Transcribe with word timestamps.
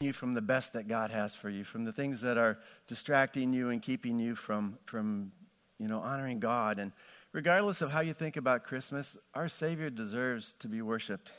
you 0.00 0.12
from 0.12 0.32
the 0.32 0.40
best 0.40 0.74
that 0.74 0.86
God 0.86 1.10
has 1.10 1.34
for 1.34 1.50
you, 1.50 1.64
from 1.64 1.84
the 1.84 1.90
things 1.90 2.20
that 2.20 2.38
are 2.38 2.56
distracting 2.86 3.52
you 3.52 3.70
and 3.70 3.82
keeping 3.82 4.20
you 4.20 4.36
from, 4.36 4.78
from 4.86 5.32
you 5.80 5.88
know, 5.88 5.98
honoring 5.98 6.38
God. 6.38 6.78
And 6.78 6.92
regardless 7.32 7.82
of 7.82 7.90
how 7.90 8.02
you 8.02 8.12
think 8.12 8.36
about 8.36 8.62
Christmas, 8.62 9.16
our 9.34 9.48
Savior 9.48 9.90
deserves 9.90 10.54
to 10.60 10.68
be 10.68 10.82
worshiped. 10.82 11.32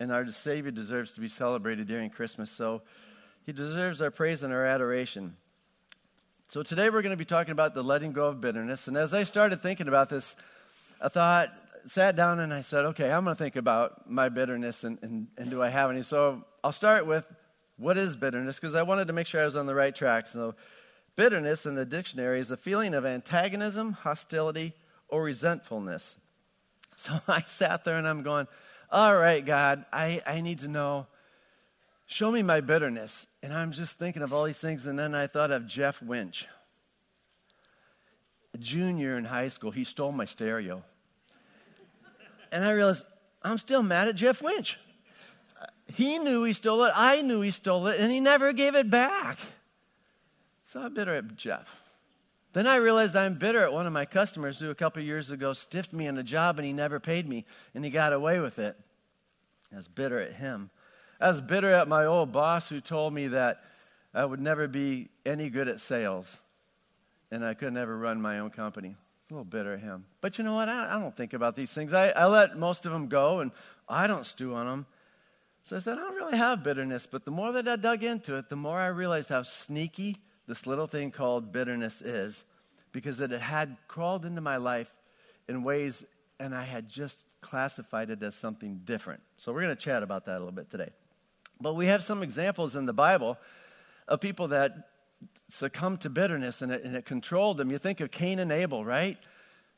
And 0.00 0.10
our 0.10 0.28
Savior 0.32 0.72
deserves 0.72 1.12
to 1.12 1.20
be 1.20 1.28
celebrated 1.28 1.86
during 1.86 2.10
Christmas. 2.10 2.50
So 2.50 2.82
he 3.46 3.52
deserves 3.52 4.02
our 4.02 4.10
praise 4.10 4.42
and 4.42 4.52
our 4.52 4.64
adoration. 4.64 5.36
So 6.48 6.64
today 6.64 6.90
we're 6.90 7.02
going 7.02 7.14
to 7.14 7.16
be 7.16 7.24
talking 7.24 7.52
about 7.52 7.72
the 7.72 7.84
letting 7.84 8.10
go 8.10 8.26
of 8.26 8.40
bitterness. 8.40 8.88
And 8.88 8.96
as 8.96 9.14
I 9.14 9.22
started 9.22 9.62
thinking 9.62 9.86
about 9.86 10.08
this, 10.08 10.34
I 11.00 11.06
thought, 11.06 11.50
sat 11.86 12.16
down 12.16 12.40
and 12.40 12.52
I 12.52 12.62
said, 12.62 12.84
okay, 12.86 13.12
I'm 13.12 13.22
going 13.22 13.36
to 13.36 13.40
think 13.40 13.54
about 13.54 14.10
my 14.10 14.28
bitterness 14.28 14.82
and, 14.82 14.98
and, 15.02 15.28
and 15.38 15.50
do 15.52 15.62
I 15.62 15.68
have 15.68 15.88
any? 15.88 16.02
So 16.02 16.44
I'll 16.64 16.72
start 16.72 17.06
with 17.06 17.24
what 17.82 17.98
is 17.98 18.16
bitterness? 18.16 18.60
Because 18.60 18.74
I 18.74 18.82
wanted 18.82 19.08
to 19.08 19.12
make 19.12 19.26
sure 19.26 19.40
I 19.40 19.44
was 19.44 19.56
on 19.56 19.66
the 19.66 19.74
right 19.74 19.94
track. 19.94 20.28
So, 20.28 20.54
bitterness 21.16 21.66
in 21.66 21.74
the 21.74 21.84
dictionary 21.84 22.38
is 22.40 22.52
a 22.52 22.56
feeling 22.56 22.94
of 22.94 23.04
antagonism, 23.04 23.92
hostility, 23.92 24.74
or 25.08 25.22
resentfulness. 25.22 26.16
So 26.94 27.18
I 27.26 27.42
sat 27.46 27.84
there 27.84 27.96
and 27.96 28.06
I'm 28.06 28.22
going, 28.22 28.46
All 28.90 29.16
right, 29.16 29.44
God, 29.44 29.86
I, 29.92 30.20
I 30.26 30.42
need 30.42 30.60
to 30.60 30.68
know. 30.68 31.06
Show 32.06 32.30
me 32.30 32.42
my 32.42 32.60
bitterness. 32.60 33.26
And 33.42 33.52
I'm 33.52 33.72
just 33.72 33.98
thinking 33.98 34.22
of 34.22 34.34
all 34.34 34.44
these 34.44 34.58
things. 34.58 34.86
And 34.86 34.98
then 34.98 35.14
I 35.14 35.26
thought 35.26 35.50
of 35.50 35.66
Jeff 35.66 36.02
Winch. 36.02 36.46
A 38.52 38.58
junior 38.58 39.16
in 39.16 39.24
high 39.24 39.48
school, 39.48 39.70
he 39.70 39.84
stole 39.84 40.12
my 40.12 40.26
stereo. 40.26 40.84
And 42.52 42.62
I 42.62 42.72
realized, 42.72 43.06
I'm 43.42 43.56
still 43.56 43.82
mad 43.82 44.08
at 44.08 44.14
Jeff 44.14 44.42
Winch. 44.42 44.78
He 46.02 46.18
knew 46.18 46.42
he 46.42 46.52
stole 46.52 46.82
it. 46.82 46.92
I 46.96 47.22
knew 47.22 47.42
he 47.42 47.52
stole 47.52 47.86
it, 47.86 48.00
and 48.00 48.10
he 48.10 48.18
never 48.18 48.52
gave 48.52 48.74
it 48.74 48.90
back. 48.90 49.38
So 50.64 50.82
I'm 50.82 50.94
bitter 50.94 51.14
at 51.14 51.36
Jeff. 51.36 51.80
Then 52.54 52.66
I 52.66 52.76
realized 52.76 53.14
I'm 53.14 53.34
bitter 53.34 53.62
at 53.62 53.72
one 53.72 53.86
of 53.86 53.92
my 53.92 54.04
customers 54.04 54.58
who 54.58 54.68
a 54.70 54.74
couple 54.74 55.00
years 55.00 55.30
ago 55.30 55.52
stiffed 55.52 55.92
me 55.92 56.08
in 56.08 56.18
a 56.18 56.22
job 56.24 56.58
and 56.58 56.66
he 56.66 56.72
never 56.72 56.98
paid 56.98 57.28
me 57.28 57.46
and 57.74 57.84
he 57.84 57.90
got 57.90 58.12
away 58.12 58.40
with 58.40 58.58
it. 58.58 58.76
I 59.72 59.76
was 59.76 59.88
bitter 59.88 60.18
at 60.18 60.34
him. 60.34 60.70
I 61.20 61.28
was 61.28 61.40
bitter 61.40 61.72
at 61.72 61.88
my 61.88 62.04
old 62.04 62.30
boss 62.30 62.68
who 62.68 62.80
told 62.80 63.14
me 63.14 63.28
that 63.28 63.62
I 64.12 64.24
would 64.24 64.40
never 64.40 64.68
be 64.68 65.08
any 65.24 65.48
good 65.48 65.68
at 65.68 65.80
sales 65.80 66.40
and 67.30 67.44
I 67.44 67.54
could 67.54 67.72
never 67.72 67.96
run 67.96 68.20
my 68.20 68.40
own 68.40 68.50
company. 68.50 68.96
A 69.30 69.34
little 69.34 69.44
bitter 69.44 69.74
at 69.74 69.80
him. 69.80 70.04
But 70.20 70.36
you 70.36 70.44
know 70.44 70.54
what? 70.54 70.68
I, 70.68 70.96
I 70.96 71.00
don't 71.00 71.16
think 71.16 71.32
about 71.32 71.56
these 71.56 71.72
things. 71.72 71.94
I, 71.94 72.10
I 72.10 72.26
let 72.26 72.58
most 72.58 72.84
of 72.84 72.92
them 72.92 73.08
go 73.08 73.40
and 73.40 73.50
I 73.88 74.06
don't 74.06 74.26
stew 74.26 74.54
on 74.54 74.66
them. 74.66 74.86
So 75.62 75.76
I 75.76 75.78
said, 75.78 75.98
I 75.98 76.00
don't 76.00 76.16
really 76.16 76.36
have 76.36 76.64
bitterness. 76.64 77.06
But 77.06 77.24
the 77.24 77.30
more 77.30 77.52
that 77.52 77.68
I 77.68 77.76
dug 77.76 78.02
into 78.02 78.36
it, 78.36 78.48
the 78.48 78.56
more 78.56 78.78
I 78.78 78.88
realized 78.88 79.28
how 79.28 79.42
sneaky 79.42 80.16
this 80.46 80.66
little 80.66 80.86
thing 80.86 81.10
called 81.10 81.52
bitterness 81.52 82.02
is 82.02 82.44
because 82.90 83.20
it 83.20 83.30
had 83.30 83.76
crawled 83.88 84.24
into 84.24 84.40
my 84.40 84.56
life 84.56 84.92
in 85.48 85.62
ways, 85.62 86.04
and 86.38 86.54
I 86.54 86.64
had 86.64 86.88
just 86.88 87.22
classified 87.40 88.10
it 88.10 88.22
as 88.22 88.34
something 88.34 88.80
different. 88.84 89.20
So 89.36 89.52
we're 89.52 89.62
going 89.62 89.76
to 89.76 89.82
chat 89.82 90.02
about 90.02 90.26
that 90.26 90.36
a 90.36 90.38
little 90.38 90.52
bit 90.52 90.70
today. 90.70 90.90
But 91.60 91.74
we 91.74 91.86
have 91.86 92.02
some 92.02 92.22
examples 92.22 92.76
in 92.76 92.86
the 92.86 92.92
Bible 92.92 93.38
of 94.08 94.20
people 94.20 94.48
that 94.48 94.88
succumbed 95.48 96.00
to 96.00 96.10
bitterness 96.10 96.62
and 96.62 96.72
it, 96.72 96.84
and 96.84 96.96
it 96.96 97.04
controlled 97.04 97.56
them. 97.56 97.70
You 97.70 97.78
think 97.78 98.00
of 98.00 98.10
Cain 98.10 98.38
and 98.38 98.50
Abel, 98.50 98.84
right? 98.84 99.16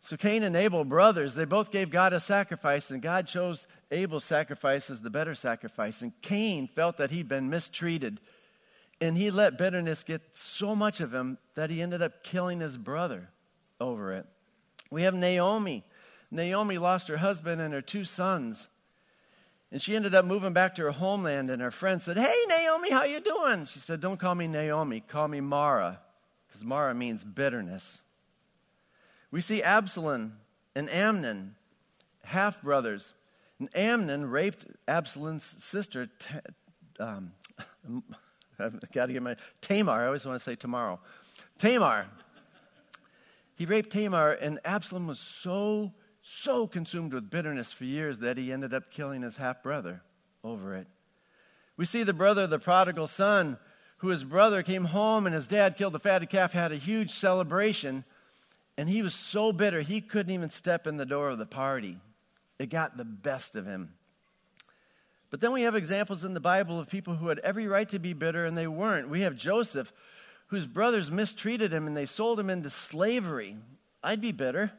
So 0.05 0.19
Cain 0.19 0.43
and 0.43 0.55
Abel, 0.55 0.85
brothers, 0.85 1.35
they 1.35 1.47
both 1.47 1.71
gave 1.71 1.89
God 1.89 2.13
a 2.13 2.21
sacrifice, 2.21 2.91
and 2.91 3.01
God 3.01 3.27
chose 3.27 3.67
Abel's 3.91 4.23
sacrifice 4.23 4.91
as 4.91 5.01
the 5.01 5.09
better 5.09 5.35
sacrifice. 5.35 6.03
And 6.03 6.13
Cain 6.21 6.69
felt 6.69 6.99
that 6.99 7.11
he'd 7.11 7.27
been 7.27 7.49
mistreated, 7.49 8.21
and 9.01 9.17
he 9.17 9.31
let 9.31 9.57
bitterness 9.57 10.05
get 10.05 10.21
so 10.35 10.77
much 10.77 11.01
of 11.01 11.15
him 11.15 11.39
that 11.55 11.71
he 11.71 11.81
ended 11.81 12.03
up 12.03 12.23
killing 12.23 12.61
his 12.61 12.77
brother 12.77 13.31
over 13.81 14.13
it. 14.13 14.27
We 14.91 15.05
have 15.05 15.15
Naomi. 15.15 15.85
Naomi 16.31 16.77
lost 16.77 17.09
her 17.09 17.17
husband 17.17 17.63
and 17.63 17.73
her 17.73 17.81
two 17.81 18.05
sons. 18.05 18.69
And 19.73 19.81
she 19.81 19.97
ended 19.97 20.15
up 20.15 20.27
moving 20.27 20.53
back 20.53 20.75
to 20.75 20.83
her 20.83 20.91
homeland, 20.91 21.49
and 21.49 21.63
her 21.63 21.71
friend 21.71 22.03
said, 22.03 22.19
Hey, 22.19 22.45
Naomi, 22.47 22.91
how 22.91 23.05
you 23.05 23.21
doing? 23.21 23.65
She 23.65 23.79
said, 23.79 24.03
Don't 24.03 24.21
call 24.21 24.35
me 24.35 24.49
Naomi, 24.49 25.01
call 25.01 25.29
me 25.29 25.41
Mara, 25.41 26.01
because 26.47 26.63
Mara 26.63 26.95
means 26.95 27.25
bitterness. 27.25 28.03
We 29.35 29.41
see 29.41 29.65
Absalom 29.65 30.35
and 30.77 30.89
Amnon, 30.89 31.57
half 32.23 32.63
brothers. 32.63 33.15
And 33.59 33.69
Amnon 33.75 34.31
raped 34.31 34.65
Absalom's 34.87 35.57
sister, 35.59 36.09
um, 37.01 37.33
I've 38.61 38.79
got 38.93 39.07
to 39.07 39.13
get 39.13 39.25
my 39.25 39.35
Tamar. 39.61 40.05
I 40.05 40.07
always 40.07 40.25
want 40.25 40.39
to 40.39 40.45
say 40.45 40.55
tomorrow. 40.55 41.01
Tamar. 41.59 42.07
He 43.57 43.67
raped 43.67 43.91
Tamar, 43.91 44.31
and 44.35 44.61
Absalom 44.65 45.09
was 45.09 45.19
so, 45.19 45.93
so 46.23 46.69
consumed 46.69 47.13
with 47.13 47.29
bitterness 47.29 47.73
for 47.73 47.87
years 47.87 48.21
that 48.21 48.39
he 48.39 48.53
ended 48.53 48.73
up 48.73 48.93
killing 48.93 49.23
his 49.23 49.39
half 49.39 49.65
brother 49.65 50.03
over 50.45 50.77
it. 50.77 50.87
We 51.77 51.87
see 51.87 52.05
the 52.05 52.15
brother 52.15 52.45
of 52.45 52.51
the 52.51 52.61
prodigal 52.61 53.09
son, 53.09 53.59
who 53.97 54.11
his 54.11 54.23
brother 54.23 54.63
came 54.63 54.85
home 54.85 55.27
and 55.27 55.35
his 55.35 55.49
dad 55.49 55.77
killed 55.77 55.95
the 55.95 55.99
fatted 55.99 56.31
calf, 56.31 56.53
had 56.53 56.71
a 56.71 56.77
huge 56.77 57.11
celebration. 57.11 58.05
And 58.77 58.89
he 58.89 59.03
was 59.03 59.15
so 59.15 59.53
bitter, 59.53 59.83
he 59.83 60.01
couldn't 60.01 60.33
even 60.33 60.51
step 60.51 60.87
in 60.87 60.97
the 60.97 61.07
door 61.07 61.31
of 61.31 61.39
the 61.39 61.47
party. 61.47 61.99
It 62.59 62.71
got 62.71 62.97
the 62.97 63.05
best 63.05 63.57
of 63.57 63.67
him. 63.67 63.95
But 65.31 65.41
then 65.41 65.53
we 65.53 65.63
have 65.63 65.75
examples 65.75 66.25
in 66.25 66.35
the 66.35 66.41
Bible 66.41 66.79
of 66.79 66.89
people 66.89 67.17
who 67.17 67.29
had 67.29 67.41
every 67.41 67.67
right 67.67 67.89
to 67.89 67.99
be 67.99 68.13
bitter 68.13 68.45
and 68.45 68.57
they 68.57 68.67
weren't. 68.67 69.09
We 69.09 69.23
have 69.23 69.37
Joseph, 69.37 69.93
whose 70.49 70.67
brothers 70.67 71.11
mistreated 71.11 71.73
him 71.73 71.87
and 71.87 71.97
they 71.97 72.07
sold 72.07 72.39
him 72.39 72.51
into 72.51 72.71
slavery. 72.71 73.57
I'd 74.03 74.21
be 74.21 74.33
bitter. 74.33 74.73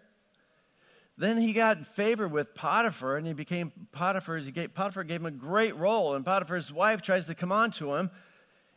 Then 1.17 1.37
he 1.37 1.53
got 1.53 1.87
favor 1.87 2.27
with 2.27 2.55
Potiphar 2.55 3.17
and 3.17 3.27
he 3.27 3.33
became 3.33 3.71
Potiphar's. 3.91 4.45
He 4.45 4.51
gave, 4.51 4.73
Potiphar 4.73 5.03
gave 5.03 5.21
him 5.21 5.25
a 5.25 5.31
great 5.31 5.75
role, 5.75 6.15
and 6.15 6.25
Potiphar's 6.25 6.71
wife 6.71 7.01
tries 7.01 7.25
to 7.25 7.35
come 7.35 7.51
on 7.51 7.71
to 7.71 7.95
him 7.95 8.09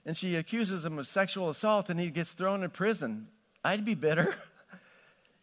and 0.07 0.17
she 0.17 0.37
accuses 0.37 0.85
him 0.85 0.99
of 0.99 1.07
sexual 1.07 1.51
assault 1.51 1.91
and 1.91 2.01
he 2.01 2.11
gets 2.11 2.33
thrown 2.33 2.63
in 2.63 2.71
prison. 2.71 3.29
I'd 3.65 3.85
be 3.85 3.95
bitter. 3.95 4.35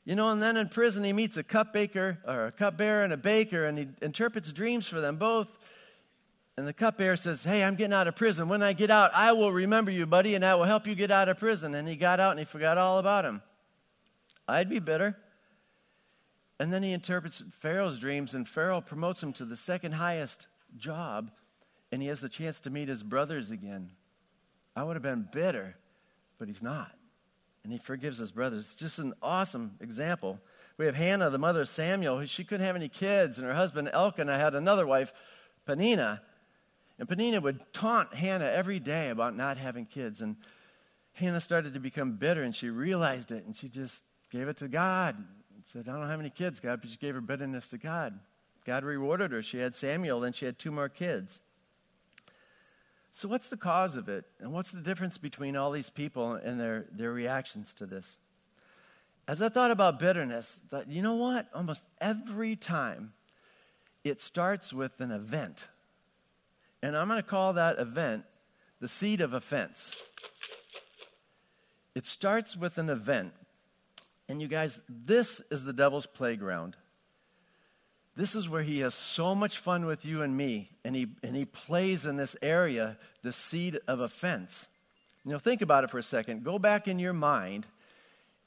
You 0.06 0.14
know, 0.14 0.30
and 0.30 0.42
then 0.42 0.56
in 0.56 0.70
prison 0.70 1.04
he 1.04 1.14
meets 1.14 1.36
a 1.36 1.44
cupbaker 1.44 2.18
or 2.28 2.46
a 2.46 2.52
cupbearer 2.52 3.04
and 3.04 3.12
a 3.12 3.18
baker 3.18 3.66
and 3.66 3.78
he 3.78 3.88
interprets 4.02 4.52
dreams 4.52 4.88
for 4.88 5.02
them 5.02 5.18
both. 5.18 5.48
And 6.58 6.68
the 6.68 6.74
cupbearer 6.74 7.18
says, 7.18 7.44
Hey, 7.44 7.64
I'm 7.64 7.76
getting 7.76 7.94
out 7.94 8.08
of 8.08 8.16
prison. 8.16 8.48
When 8.48 8.64
I 8.64 8.74
get 8.74 8.92
out, 8.92 9.12
I 9.14 9.34
will 9.34 9.52
remember 9.52 9.92
you, 9.92 10.06
buddy, 10.06 10.36
and 10.36 10.46
I 10.46 10.56
will 10.56 10.64
help 10.64 10.88
you 10.88 10.96
get 10.96 11.12
out 11.12 11.28
of 11.28 11.38
prison. 11.38 11.76
And 11.76 11.88
he 11.88 11.96
got 11.96 12.20
out 12.20 12.32
and 12.32 12.40
he 12.40 12.46
forgot 12.46 12.78
all 12.78 13.00
about 13.00 13.26
him. 13.26 13.42
I'd 14.48 14.70
be 14.70 14.80
bitter. 14.80 15.18
And 16.60 16.72
then 16.72 16.84
he 16.84 16.94
interprets 16.94 17.44
Pharaoh's 17.52 18.00
dreams, 18.00 18.34
and 18.34 18.48
Pharaoh 18.48 18.80
promotes 18.80 19.22
him 19.22 19.34
to 19.34 19.44
the 19.44 19.58
second 19.58 19.92
highest 19.92 20.48
job, 20.78 21.30
and 21.92 22.02
he 22.02 22.08
has 22.08 22.22
the 22.22 22.30
chance 22.30 22.62
to 22.62 22.70
meet 22.70 22.88
his 22.88 23.04
brothers 23.04 23.52
again. 23.52 23.92
I 24.74 24.84
would 24.84 24.96
have 24.96 25.04
been 25.04 25.28
bitter, 25.30 25.76
but 26.40 26.48
he's 26.48 26.64
not 26.64 26.95
and 27.66 27.74
he 27.74 27.80
forgives 27.80 28.20
his 28.20 28.32
brothers. 28.32 28.66
It's 28.66 28.76
just 28.76 29.00
an 29.00 29.16
awesome 29.24 29.72
example. 29.82 30.40
We 30.78 30.86
have 30.86 30.94
Hannah, 30.94 31.32
the 31.32 31.40
mother 31.40 31.62
of 31.62 31.70
Samuel. 31.70 32.24
She 32.28 32.44
couldn't 32.44 32.66
have 32.66 32.76
any 32.76 32.90
kids, 32.90 33.40
and 33.40 33.48
her 33.48 33.56
husband 33.56 33.90
Elkanah 33.92 34.38
had 34.38 34.54
another 34.54 34.86
wife, 34.86 35.12
Peninnah. 35.66 36.22
And 37.00 37.10
Peninnah 37.10 37.42
would 37.42 37.60
taunt 37.74 38.14
Hannah 38.14 38.46
every 38.46 38.80
day 38.80 39.10
about 39.10 39.36
not 39.36 39.58
having 39.58 39.88
kids. 39.88 40.22
And 40.22 40.36
Hannah 41.14 41.42
started 41.42 41.74
to 41.74 41.80
become 41.80 42.18
bitter, 42.18 42.44
and 42.44 42.56
she 42.56 42.70
realized 42.70 43.32
it, 43.32 43.46
and 43.46 43.56
she 43.56 43.68
just 43.68 44.04
gave 44.32 44.48
it 44.48 44.58
to 44.58 44.68
God. 44.68 45.18
And 45.18 45.66
said, 45.66 45.90
I 45.90 45.98
don't 46.00 46.08
have 46.08 46.20
any 46.20 46.30
kids, 46.30 46.60
God, 46.60 46.82
but 46.82 46.92
she 46.92 46.98
gave 46.98 47.16
her 47.16 47.22
bitterness 47.22 47.68
to 47.70 47.80
God. 47.80 48.20
God 48.64 48.84
rewarded 48.84 49.32
her. 49.32 49.42
She 49.42 49.58
had 49.58 49.74
Samuel, 49.74 50.20
then 50.20 50.34
she 50.34 50.46
had 50.46 50.60
two 50.60 50.72
more 50.72 50.90
kids. 50.90 51.42
So, 53.18 53.30
what's 53.30 53.48
the 53.48 53.56
cause 53.56 53.96
of 53.96 54.10
it? 54.10 54.26
And 54.42 54.52
what's 54.52 54.74
the 54.74 54.82
difference 54.82 55.18
between 55.18 55.56
all 55.56 55.72
these 55.72 55.90
people 55.90 56.34
and 56.34 56.60
their, 56.60 56.86
their 56.92 57.14
reactions 57.14 57.74
to 57.76 57.86
this? 57.86 58.18
As 59.26 59.42
I 59.42 59.48
thought 59.48 59.72
about 59.72 60.00
bitterness, 60.00 60.60
I 60.66 60.68
thought, 60.70 60.90
you 60.90 61.02
know 61.02 61.16
what? 61.16 61.48
Almost 61.56 61.86
every 62.02 62.58
time 62.58 63.14
it 64.04 64.22
starts 64.22 64.74
with 64.74 65.00
an 65.00 65.12
event. 65.12 65.70
And 66.84 66.98
I'm 66.98 67.08
going 67.08 67.22
to 67.22 67.26
call 67.26 67.54
that 67.54 67.80
event 67.80 68.26
the 68.82 68.90
seed 68.90 69.22
of 69.22 69.34
offense. 69.34 69.96
It 71.96 72.06
starts 72.06 72.58
with 72.58 72.78
an 72.78 72.90
event. 72.90 73.32
And 74.28 74.42
you 74.42 74.50
guys, 74.50 74.82
this 74.90 75.42
is 75.50 75.64
the 75.64 75.72
devil's 75.72 76.06
playground. 76.06 76.76
This 78.16 78.34
is 78.34 78.48
where 78.48 78.64
he 78.64 78.80
has 78.80 78.96
so 78.96 79.36
much 79.36 79.58
fun 79.58 79.86
with 79.86 80.06
you 80.06 80.22
and 80.22 80.36
me, 80.38 80.70
and 80.86 80.96
he, 80.96 81.08
and 81.22 81.36
he 81.36 81.44
plays 81.44 82.06
in 82.06 82.16
this 82.16 82.38
area 82.42 82.98
the 83.24 83.34
seed 83.34 83.80
of 83.88 84.00
offense. 84.00 84.68
You 85.26 85.32
know, 85.32 85.40
think 85.40 85.62
about 85.62 85.84
it 85.84 85.90
for 85.90 85.98
a 85.98 86.04
second. 86.04 86.44
Go 86.44 86.58
back 86.58 86.88
in 86.88 86.98
your 86.98 87.12
mind 87.12 87.68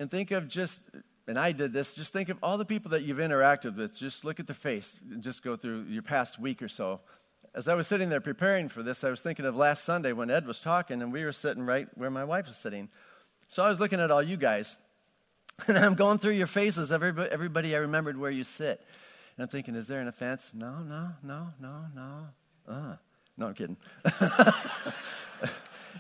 and 0.00 0.10
think 0.10 0.30
of 0.30 0.48
just, 0.48 0.84
and 1.26 1.38
I 1.38 1.52
did 1.52 1.72
this, 1.72 1.92
just 1.92 2.12
think 2.12 2.30
of 2.30 2.38
all 2.42 2.56
the 2.56 2.64
people 2.64 2.92
that 2.92 3.02
you've 3.02 3.18
interacted 3.18 3.76
with. 3.76 3.98
Just 3.98 4.24
look 4.24 4.40
at 4.40 4.46
their 4.46 4.54
face 4.54 4.98
and 5.10 5.22
just 5.22 5.42
go 5.42 5.56
through 5.56 5.82
your 5.88 6.02
past 6.02 6.38
week 6.38 6.62
or 6.62 6.68
so. 6.68 7.00
as 7.54 7.68
I 7.68 7.74
was 7.74 7.86
sitting 7.88 8.08
there 8.08 8.20
preparing 8.20 8.68
for 8.70 8.82
this, 8.82 9.04
I 9.04 9.10
was 9.10 9.20
thinking 9.20 9.44
of 9.44 9.54
last 9.54 9.84
Sunday 9.84 10.12
when 10.12 10.30
Ed 10.30 10.46
was 10.46 10.60
talking 10.60 11.02
and 11.02 11.12
we 11.12 11.24
were 11.24 11.32
sitting 11.32 11.64
right 11.64 11.88
where 11.94 12.10
my 12.10 12.24
wife 12.24 12.46
was 12.46 12.56
sitting. 12.56 12.88
So 13.48 13.62
I 13.62 13.68
was 13.68 13.80
looking 13.80 14.00
at 14.00 14.10
all 14.10 14.22
you 14.22 14.36
guys. 14.36 14.76
And 15.66 15.76
I'm 15.76 15.96
going 15.96 16.20
through 16.20 16.34
your 16.34 16.46
faces, 16.46 16.92
everybody, 16.92 17.28
everybody 17.32 17.74
I 17.74 17.80
remembered 17.80 18.16
where 18.16 18.30
you 18.30 18.44
sit. 18.44 18.80
And 19.38 19.44
I'm 19.44 19.49
thinking, 19.49 19.76
is 19.76 19.87
there 19.87 20.00
an 20.00 20.08
offense? 20.08 20.50
No, 20.52 20.81
no, 20.81 21.11
no, 21.23 21.46
no, 21.61 21.85
no. 21.94 22.26
Uh, 22.69 22.96
no, 23.37 23.46
I'm 23.46 23.55
kidding. 23.55 23.76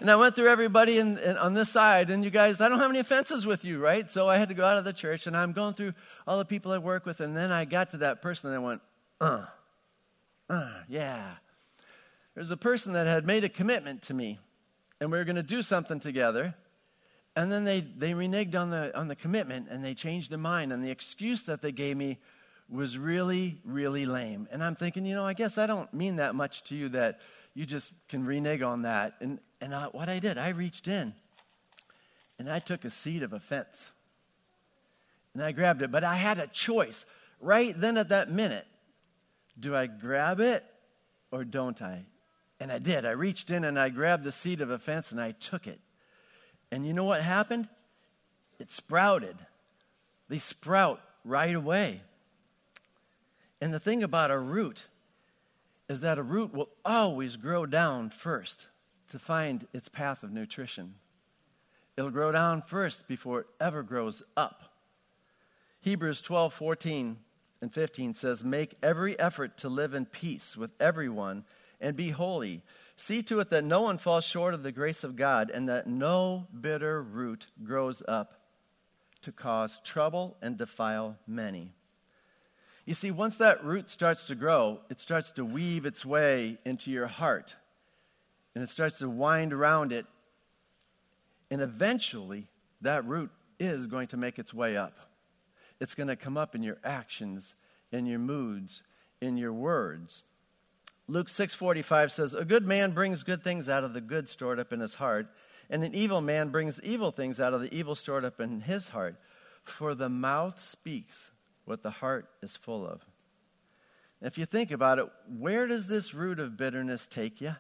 and 0.00 0.10
I 0.10 0.16
went 0.16 0.34
through 0.34 0.48
everybody 0.48 0.98
in, 0.98 1.18
in, 1.18 1.36
on 1.36 1.54
this 1.54 1.68
side, 1.68 2.10
and 2.10 2.24
you 2.24 2.30
guys, 2.30 2.60
I 2.60 2.68
don't 2.68 2.80
have 2.80 2.90
any 2.90 2.98
offenses 2.98 3.46
with 3.46 3.64
you, 3.64 3.78
right? 3.78 4.10
So 4.10 4.28
I 4.28 4.38
had 4.38 4.48
to 4.48 4.54
go 4.54 4.64
out 4.64 4.76
of 4.76 4.84
the 4.84 4.92
church, 4.92 5.28
and 5.28 5.36
I'm 5.36 5.52
going 5.52 5.74
through 5.74 5.94
all 6.26 6.36
the 6.36 6.44
people 6.44 6.72
I 6.72 6.78
work 6.78 7.06
with, 7.06 7.20
and 7.20 7.36
then 7.36 7.52
I 7.52 7.64
got 7.64 7.90
to 7.90 7.98
that 7.98 8.22
person, 8.22 8.50
and 8.50 8.56
I 8.56 8.66
went, 8.66 8.80
uh, 9.20 9.44
uh, 10.50 10.72
yeah. 10.88 11.34
There's 12.34 12.50
a 12.50 12.56
person 12.56 12.94
that 12.94 13.06
had 13.06 13.24
made 13.24 13.44
a 13.44 13.48
commitment 13.48 14.02
to 14.02 14.14
me, 14.14 14.40
and 15.00 15.12
we 15.12 15.18
were 15.18 15.24
going 15.24 15.36
to 15.36 15.44
do 15.44 15.62
something 15.62 16.00
together. 16.00 16.56
And 17.36 17.52
then 17.52 17.62
they, 17.62 17.82
they 17.82 18.14
reneged 18.14 18.56
on 18.56 18.70
the, 18.70 18.98
on 18.98 19.06
the 19.06 19.14
commitment 19.14 19.68
and 19.70 19.84
they 19.84 19.94
changed 19.94 20.32
their 20.32 20.38
mind. 20.38 20.72
And 20.72 20.82
the 20.82 20.90
excuse 20.90 21.42
that 21.42 21.62
they 21.62 21.70
gave 21.70 21.96
me 21.96 22.18
was 22.70 22.98
really, 22.98 23.60
really 23.64 24.06
lame. 24.06 24.48
And 24.50 24.62
I'm 24.62 24.74
thinking, 24.74 25.06
you 25.06 25.14
know, 25.14 25.24
I 25.24 25.32
guess 25.32 25.58
I 25.58 25.66
don't 25.66 25.92
mean 25.94 26.16
that 26.16 26.34
much 26.34 26.64
to 26.64 26.74
you 26.74 26.90
that 26.90 27.20
you 27.54 27.64
just 27.64 27.92
can 28.08 28.24
renege 28.24 28.62
on 28.62 28.82
that. 28.82 29.14
And, 29.20 29.38
and 29.60 29.74
I, 29.74 29.86
what 29.86 30.08
I 30.08 30.18
did, 30.18 30.38
I 30.38 30.50
reached 30.50 30.86
in 30.86 31.14
and 32.38 32.50
I 32.50 32.58
took 32.58 32.84
a 32.84 32.90
seed 32.90 33.22
of 33.22 33.32
offense. 33.32 33.88
And 35.34 35.42
I 35.42 35.52
grabbed 35.52 35.82
it, 35.82 35.90
but 35.90 36.04
I 36.04 36.16
had 36.16 36.38
a 36.38 36.46
choice 36.46 37.06
right 37.40 37.78
then 37.78 37.96
at 37.96 38.10
that 38.10 38.30
minute. 38.30 38.66
Do 39.58 39.74
I 39.74 39.86
grab 39.86 40.40
it 40.40 40.64
or 41.30 41.44
don't 41.44 41.80
I? 41.80 42.04
And 42.60 42.72
I 42.72 42.78
did. 42.78 43.06
I 43.06 43.10
reached 43.10 43.50
in 43.50 43.64
and 43.64 43.78
I 43.78 43.88
grabbed 43.88 44.24
the 44.24 44.32
seed 44.32 44.60
of 44.60 44.70
offense 44.70 45.10
and 45.10 45.20
I 45.20 45.32
took 45.32 45.66
it. 45.66 45.80
And 46.70 46.86
you 46.86 46.92
know 46.92 47.04
what 47.04 47.22
happened? 47.22 47.68
It 48.58 48.70
sprouted. 48.70 49.36
They 50.28 50.38
sprout 50.38 51.00
right 51.24 51.54
away. 51.54 52.02
And 53.60 53.72
the 53.72 53.80
thing 53.80 54.02
about 54.02 54.30
a 54.30 54.38
root 54.38 54.86
is 55.88 56.00
that 56.00 56.18
a 56.18 56.22
root 56.22 56.52
will 56.52 56.68
always 56.84 57.36
grow 57.36 57.66
down 57.66 58.10
first 58.10 58.68
to 59.08 59.18
find 59.18 59.66
its 59.72 59.88
path 59.88 60.22
of 60.22 60.30
nutrition. 60.30 60.94
It'll 61.96 62.10
grow 62.10 62.30
down 62.30 62.62
first 62.62 63.08
before 63.08 63.40
it 63.40 63.46
ever 63.60 63.82
grows 63.82 64.22
up. 64.36 64.74
Hebrews 65.80 66.20
12, 66.20 66.52
14, 66.52 67.16
and 67.60 67.72
15 67.72 68.14
says, 68.14 68.44
Make 68.44 68.76
every 68.82 69.18
effort 69.18 69.58
to 69.58 69.68
live 69.68 69.94
in 69.94 70.06
peace 70.06 70.56
with 70.56 70.70
everyone 70.78 71.44
and 71.80 71.96
be 71.96 72.10
holy. 72.10 72.62
See 72.96 73.22
to 73.24 73.40
it 73.40 73.50
that 73.50 73.64
no 73.64 73.80
one 73.82 73.98
falls 73.98 74.24
short 74.24 74.54
of 74.54 74.62
the 74.62 74.72
grace 74.72 75.04
of 75.04 75.16
God 75.16 75.50
and 75.52 75.68
that 75.68 75.86
no 75.86 76.46
bitter 76.60 77.02
root 77.02 77.46
grows 77.64 78.02
up 78.06 78.34
to 79.22 79.32
cause 79.32 79.80
trouble 79.84 80.36
and 80.42 80.56
defile 80.56 81.16
many. 81.26 81.72
You 82.88 82.94
see, 82.94 83.10
once 83.10 83.36
that 83.36 83.62
root 83.62 83.90
starts 83.90 84.24
to 84.24 84.34
grow, 84.34 84.80
it 84.88 84.98
starts 84.98 85.30
to 85.32 85.44
weave 85.44 85.84
its 85.84 86.06
way 86.06 86.56
into 86.64 86.90
your 86.90 87.06
heart 87.06 87.54
and 88.54 88.64
it 88.64 88.70
starts 88.70 89.00
to 89.00 89.10
wind 89.10 89.52
around 89.52 89.92
it. 89.92 90.06
And 91.50 91.60
eventually, 91.60 92.46
that 92.80 93.04
root 93.04 93.30
is 93.60 93.86
going 93.86 94.08
to 94.08 94.16
make 94.16 94.38
its 94.38 94.54
way 94.54 94.74
up. 94.74 94.96
It's 95.80 95.94
going 95.94 96.08
to 96.08 96.16
come 96.16 96.38
up 96.38 96.54
in 96.54 96.62
your 96.62 96.78
actions, 96.82 97.54
in 97.92 98.06
your 98.06 98.20
moods, 98.20 98.82
in 99.20 99.36
your 99.36 99.52
words. 99.52 100.22
Luke 101.08 101.28
6:45 101.28 102.10
says, 102.10 102.34
"A 102.34 102.42
good 102.46 102.66
man 102.66 102.92
brings 102.92 103.22
good 103.22 103.44
things 103.44 103.68
out 103.68 103.84
of 103.84 103.92
the 103.92 104.00
good 104.00 104.30
stored 104.30 104.58
up 104.58 104.72
in 104.72 104.80
his 104.80 104.94
heart, 104.94 105.28
and 105.68 105.84
an 105.84 105.94
evil 105.94 106.22
man 106.22 106.48
brings 106.48 106.80
evil 106.80 107.10
things 107.10 107.38
out 107.38 107.52
of 107.52 107.60
the 107.60 107.74
evil 107.76 107.94
stored 107.94 108.24
up 108.24 108.40
in 108.40 108.62
his 108.62 108.88
heart. 108.88 109.20
For 109.62 109.94
the 109.94 110.08
mouth 110.08 110.62
speaks 110.62 111.32
what 111.68 111.82
the 111.82 111.90
heart 111.90 112.28
is 112.42 112.56
full 112.56 112.86
of." 112.86 113.04
If 114.20 114.36
you 114.36 114.46
think 114.46 114.70
about 114.70 114.98
it, 114.98 115.06
where 115.28 115.66
does 115.66 115.86
this 115.86 116.12
root 116.12 116.40
of 116.40 116.56
bitterness 116.56 117.06
take 117.06 117.40
you? 117.40 117.54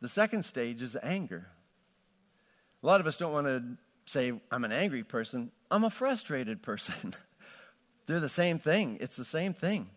The 0.00 0.08
second 0.08 0.44
stage 0.44 0.80
is 0.82 0.96
anger. 1.02 1.48
A 2.82 2.86
lot 2.86 3.00
of 3.00 3.06
us 3.06 3.16
don't 3.16 3.32
want 3.32 3.46
to 3.46 3.62
say, 4.04 4.32
I'm 4.50 4.64
an 4.64 4.72
angry 4.72 5.04
person. 5.04 5.50
I'm 5.70 5.84
a 5.84 5.90
frustrated 5.90 6.62
person. 6.62 7.14
They're 8.06 8.20
the 8.20 8.28
same 8.28 8.58
thing. 8.58 8.98
It's 9.00 9.16
the 9.16 9.24
same 9.24 9.54
thing. 9.54 9.90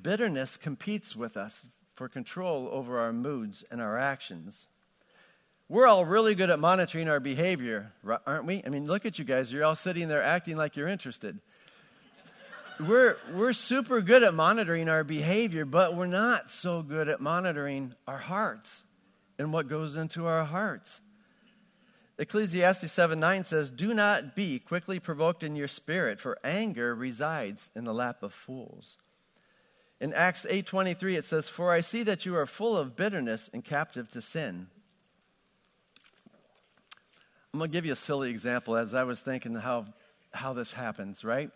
Bitterness 0.00 0.56
competes 0.56 1.14
with 1.14 1.36
us 1.36 1.66
for 1.94 2.08
control 2.08 2.68
over 2.72 2.98
our 2.98 3.12
moods 3.12 3.64
and 3.70 3.80
our 3.80 3.96
actions. 3.96 4.66
We're 5.68 5.86
all 5.86 6.04
really 6.04 6.34
good 6.34 6.50
at 6.50 6.58
monitoring 6.58 7.08
our 7.08 7.20
behavior, 7.20 7.92
aren't 8.26 8.44
we? 8.44 8.62
I 8.66 8.68
mean, 8.68 8.86
look 8.86 9.06
at 9.06 9.18
you 9.18 9.24
guys. 9.24 9.52
You're 9.52 9.64
all 9.64 9.74
sitting 9.74 10.08
there 10.08 10.22
acting 10.22 10.56
like 10.56 10.76
you're 10.76 10.88
interested. 10.88 11.38
we're, 12.78 13.16
we're 13.32 13.54
super 13.54 14.02
good 14.02 14.22
at 14.22 14.34
monitoring 14.34 14.90
our 14.90 15.04
behavior, 15.04 15.64
but 15.64 15.96
we're 15.96 16.06
not 16.06 16.50
so 16.50 16.82
good 16.82 17.08
at 17.08 17.20
monitoring 17.20 17.94
our 18.06 18.18
hearts 18.18 18.84
and 19.38 19.52
what 19.52 19.68
goes 19.68 19.96
into 19.96 20.26
our 20.26 20.44
hearts. 20.44 21.00
Ecclesiastes 22.18 22.92
7 22.92 23.18
9 23.18 23.44
says, 23.44 23.70
Do 23.70 23.94
not 23.94 24.36
be 24.36 24.58
quickly 24.58 25.00
provoked 25.00 25.42
in 25.42 25.56
your 25.56 25.66
spirit, 25.66 26.20
for 26.20 26.38
anger 26.44 26.94
resides 26.94 27.70
in 27.74 27.84
the 27.84 27.94
lap 27.94 28.22
of 28.22 28.34
fools. 28.34 28.98
In 30.00 30.12
Acts 30.12 30.46
8:23 30.50 31.16
it 31.16 31.24
says, 31.24 31.48
"For 31.48 31.72
I 31.72 31.80
see 31.80 32.02
that 32.02 32.26
you 32.26 32.36
are 32.36 32.46
full 32.46 32.76
of 32.76 32.94
bitterness 32.94 33.48
and 33.52 33.64
captive 33.64 34.10
to 34.10 34.20
sin." 34.20 34.68
I'm 37.54 37.58
going 37.58 37.70
to 37.70 37.72
give 37.72 37.86
you 37.86 37.92
a 37.92 37.96
silly 37.96 38.30
example 38.30 38.74
as 38.74 38.94
I 38.94 39.04
was 39.04 39.20
thinking 39.20 39.54
how 39.54 39.86
how 40.32 40.54
this 40.54 40.74
happens, 40.74 41.22
right? 41.22 41.52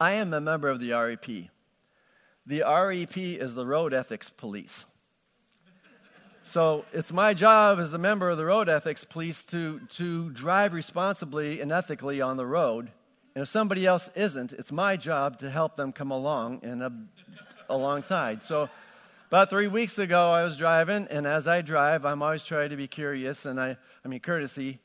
I 0.00 0.12
am 0.12 0.32
a 0.32 0.40
member 0.40 0.70
of 0.70 0.80
the 0.80 0.92
REP. 0.92 1.50
The 2.46 2.62
REP 2.62 3.18
is 3.18 3.54
the 3.54 3.66
road 3.66 3.92
ethics 3.92 4.30
police. 4.30 4.86
So 6.40 6.86
it's 6.94 7.12
my 7.12 7.34
job 7.34 7.78
as 7.78 7.92
a 7.92 7.98
member 7.98 8.30
of 8.30 8.38
the 8.38 8.46
road 8.46 8.70
ethics 8.70 9.04
police 9.04 9.44
to, 9.44 9.80
to 9.96 10.30
drive 10.30 10.72
responsibly 10.72 11.60
and 11.60 11.70
ethically 11.70 12.22
on 12.22 12.38
the 12.38 12.46
road. 12.46 12.90
And 13.34 13.42
if 13.42 13.48
somebody 13.48 13.84
else 13.84 14.08
isn't, 14.14 14.54
it's 14.54 14.72
my 14.72 14.96
job 14.96 15.38
to 15.40 15.50
help 15.50 15.76
them 15.76 15.92
come 15.92 16.10
along 16.10 16.60
and 16.62 16.82
uh, 16.82 16.88
alongside. 17.68 18.42
So 18.42 18.70
about 19.28 19.50
three 19.50 19.66
weeks 19.66 19.98
ago, 19.98 20.30
I 20.30 20.42
was 20.42 20.56
driving, 20.56 21.06
and 21.10 21.26
as 21.26 21.46
I 21.46 21.60
drive, 21.60 22.06
I'm 22.06 22.22
always 22.22 22.44
trying 22.44 22.70
to 22.70 22.76
be 22.76 22.88
curious 22.88 23.44
and 23.44 23.60
I, 23.60 23.76
I 24.02 24.08
mean 24.08 24.20
courtesy. 24.20 24.78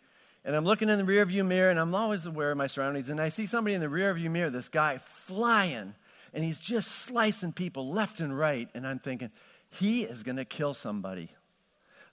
And 0.44 0.54
I'm 0.54 0.66
looking 0.66 0.90
in 0.90 0.98
the 0.98 1.06
rearview 1.06 1.46
mirror, 1.46 1.70
and 1.70 1.80
I'm 1.80 1.96
always 1.96 2.26
aware 2.26 2.52
of 2.52 2.58
my 2.58 2.68
surroundings. 2.68 3.10
And 3.10 3.22
I 3.22 3.30
see 3.30 3.46
somebody 3.46 3.74
in 3.74 3.80
the 3.80 3.88
rearview 3.88 4.30
mirror, 4.30 4.50
this 4.50 4.68
guy 4.68 4.98
flying, 4.98 5.96
and 6.34 6.44
he's 6.44 6.60
just 6.60 6.92
slicing 6.92 7.54
people 7.54 7.90
left 7.90 8.20
and 8.20 8.38
right. 8.38 8.68
And 8.74 8.86
I'm 8.86 9.00
thinking, 9.00 9.32
he 9.70 10.04
is 10.04 10.24
going 10.24 10.36
to 10.36 10.46
kill 10.46 10.74
somebody. 10.74 11.30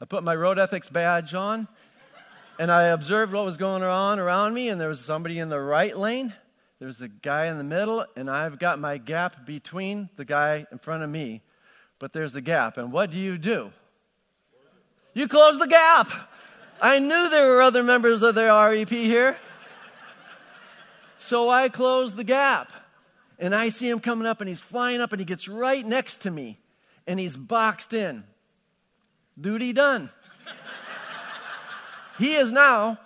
I 0.01 0.05
put 0.05 0.23
my 0.23 0.37
road 0.37 0.61
ethics 0.61 0.89
badge 0.89 1.35
on, 1.35 1.67
and 2.61 2.71
I 2.71 2.85
observed 2.85 3.33
what 3.33 3.45
was 3.45 3.57
going 3.57 3.83
on 3.83 4.21
around 4.21 4.55
me, 4.55 4.69
and 4.69 4.81
there 4.81 4.89
was 4.89 5.01
somebody 5.01 5.41
in 5.41 5.49
the 5.49 5.61
right 5.61 5.97
lane, 5.97 6.33
there's 6.79 7.03
a 7.03 7.09
guy 7.09 7.47
in 7.47 7.59
the 7.59 7.65
middle, 7.65 8.07
and 8.17 8.31
I've 8.31 8.61
got 8.61 8.79
my 8.79 8.99
gap 8.99 9.45
between 9.45 10.09
the 10.15 10.25
guy 10.25 10.67
in 10.71 10.79
front 10.79 11.03
of 11.03 11.11
me, 11.11 11.43
but 12.00 12.12
there's 12.12 12.35
a 12.35 12.40
gap. 12.40 12.76
And 12.76 12.90
what 12.90 13.12
do 13.12 13.16
you 13.16 13.38
do? 13.38 13.71
You 15.14 15.28
close 15.28 15.59
the 15.59 15.69
gap. 15.69 16.11
I 16.80 16.99
knew 16.99 17.30
there 17.30 17.47
were 17.47 17.62
other 17.62 17.85
members 17.85 18.23
of 18.23 18.35
the 18.35 18.47
REP 18.47 18.88
here. 18.88 19.37
So 21.19 21.49
I 21.49 21.69
closed 21.69 22.16
the 22.16 22.25
gap. 22.25 22.73
And 23.38 23.54
I 23.54 23.69
see 23.69 23.88
him 23.88 24.00
coming 24.00 24.26
up, 24.26 24.40
and 24.40 24.49
he's 24.49 24.61
flying 24.61 25.00
up, 25.00 25.12
and 25.12 25.21
he 25.21 25.25
gets 25.25 25.49
right 25.49 25.87
next 25.87 26.23
to 26.23 26.30
me, 26.30 26.59
and 27.07 27.19
he's 27.19 27.37
boxed 27.37 27.95
in. 27.95 28.25
Duty 29.40 29.73
done. 29.73 30.11
He 32.19 32.35
is 32.35 32.52
now 32.52 32.99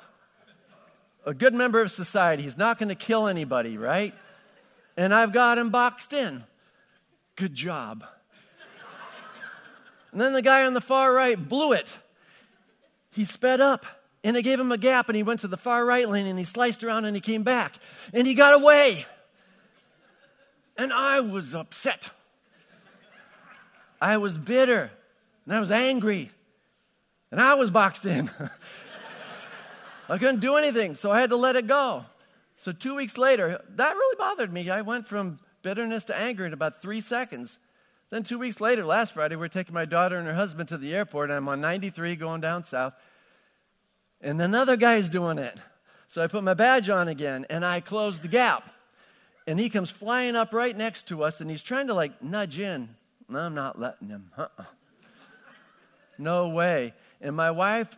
a 1.25 1.33
good 1.33 1.55
member 1.55 1.81
of 1.81 1.93
society. 1.93 2.43
He's 2.43 2.59
not 2.59 2.79
going 2.81 2.89
to 2.89 2.97
kill 2.97 3.29
anybody, 3.29 3.79
right? 3.79 4.13
And 4.97 5.15
I've 5.15 5.33
got 5.33 5.57
him 5.57 5.71
boxed 5.71 6.13
in. 6.13 6.43
Good 7.37 7.55
job. 7.55 8.05
And 10.15 10.21
then 10.21 10.33
the 10.33 10.43
guy 10.43 10.65
on 10.65 10.75
the 10.75 10.81
far 10.81 11.13
right 11.13 11.37
blew 11.37 11.73
it. 11.73 11.99
He 13.11 13.25
sped 13.25 13.61
up 13.61 13.85
and 14.23 14.37
I 14.37 14.43
gave 14.43 14.61
him 14.61 14.71
a 14.71 14.79
gap 14.79 15.09
and 15.09 15.17
he 15.17 15.25
went 15.25 15.41
to 15.41 15.49
the 15.49 15.57
far 15.57 15.85
right 15.85 16.09
lane 16.09 16.29
and 16.29 16.39
he 16.39 16.45
sliced 16.45 16.85
around 16.85 17.05
and 17.05 17.17
he 17.17 17.21
came 17.21 17.43
back 17.43 17.75
and 18.13 18.25
he 18.25 18.35
got 18.35 18.55
away. 18.55 19.07
And 20.77 20.93
I 20.93 21.19
was 21.19 21.53
upset. 21.53 22.11
I 24.01 24.19
was 24.19 24.39
bitter 24.39 24.93
and 25.47 25.57
I 25.57 25.59
was 25.59 25.73
angry 25.73 26.31
and 27.33 27.41
I 27.41 27.55
was 27.55 27.73
boxed 27.73 28.07
in. 28.07 28.31
I 30.09 30.19
couldn't 30.19 30.41
do 30.41 30.55
anything, 30.55 30.95
so 30.95 31.11
I 31.11 31.21
had 31.21 31.31
to 31.31 31.37
let 31.37 31.57
it 31.57 31.67
go. 31.67 32.05
So, 32.53 32.71
two 32.71 32.95
weeks 32.95 33.19
later, 33.19 33.61
that 33.69 33.93
really 33.95 34.17
bothered 34.17 34.53
me. 34.53 34.71
I 34.71 34.83
went 34.83 35.09
from 35.09 35.41
bitterness 35.63 36.05
to 36.05 36.17
anger 36.17 36.47
in 36.47 36.53
about 36.53 36.81
three 36.81 37.01
seconds. 37.01 37.59
Then 38.15 38.23
two 38.23 38.39
weeks 38.39 38.61
later, 38.61 38.85
last 38.85 39.15
Friday, 39.15 39.35
we're 39.35 39.49
taking 39.49 39.75
my 39.75 39.87
daughter 39.87 40.15
and 40.15 40.25
her 40.29 40.35
husband 40.35 40.69
to 40.69 40.79
the 40.79 40.95
airport, 40.95 41.31
and 41.31 41.37
I'm 41.37 41.49
on 41.49 41.61
93 41.61 42.15
going 42.15 42.41
down 42.41 42.63
south. 42.63 42.95
And 44.21 44.41
another 44.41 44.77
guy's 44.77 45.09
doing 45.09 45.37
it. 45.39 45.59
So 46.07 46.23
I 46.23 46.29
put 46.29 46.45
my 46.45 46.55
badge 46.55 46.89
on 46.89 47.09
again, 47.09 47.45
and 47.51 47.65
I 47.65 47.81
close 47.81 48.21
the 48.21 48.29
gap. 48.29 48.73
And 49.49 49.59
he 49.59 49.69
comes 49.69 49.91
flying 49.91 50.37
up 50.37 50.53
right 50.53 50.77
next 50.77 51.09
to 51.09 51.25
us, 51.25 51.41
and 51.41 51.51
he's 51.51 51.61
trying 51.61 51.89
to 51.89 51.95
like 51.95 52.23
nudge 52.23 52.61
in. 52.61 52.91
I'm 53.35 53.53
not 53.53 53.81
letting 53.81 54.11
him. 54.11 54.31
Uh-uh. 54.39 54.63
No 56.17 56.51
way. 56.51 56.95
And 57.21 57.35
my 57.35 57.51
wife, 57.51 57.89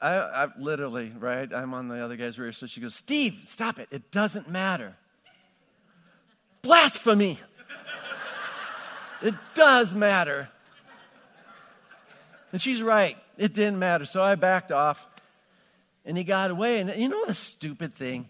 I, 0.00 0.14
I, 0.14 0.48
literally, 0.60 1.12
right? 1.18 1.52
I'm 1.52 1.74
on 1.74 1.88
the 1.88 1.98
other 1.98 2.14
guy's 2.14 2.38
rear, 2.38 2.52
so 2.52 2.68
she 2.68 2.80
goes, 2.80 2.94
Steve, 2.94 3.40
stop 3.46 3.80
it. 3.80 3.88
It 3.90 4.12
doesn't 4.12 4.48
matter. 4.48 4.94
Blasphemy. 6.62 7.40
It 9.22 9.34
does 9.54 9.94
matter. 9.94 10.48
And 12.52 12.60
she's 12.60 12.82
right. 12.82 13.16
It 13.36 13.52
didn't 13.52 13.78
matter. 13.78 14.04
So 14.04 14.22
I 14.22 14.34
backed 14.34 14.72
off 14.72 15.06
and 16.04 16.16
he 16.16 16.24
got 16.24 16.50
away. 16.50 16.80
And 16.80 16.94
you 16.96 17.08
know 17.08 17.24
the 17.26 17.34
stupid 17.34 17.94
thing? 17.94 18.28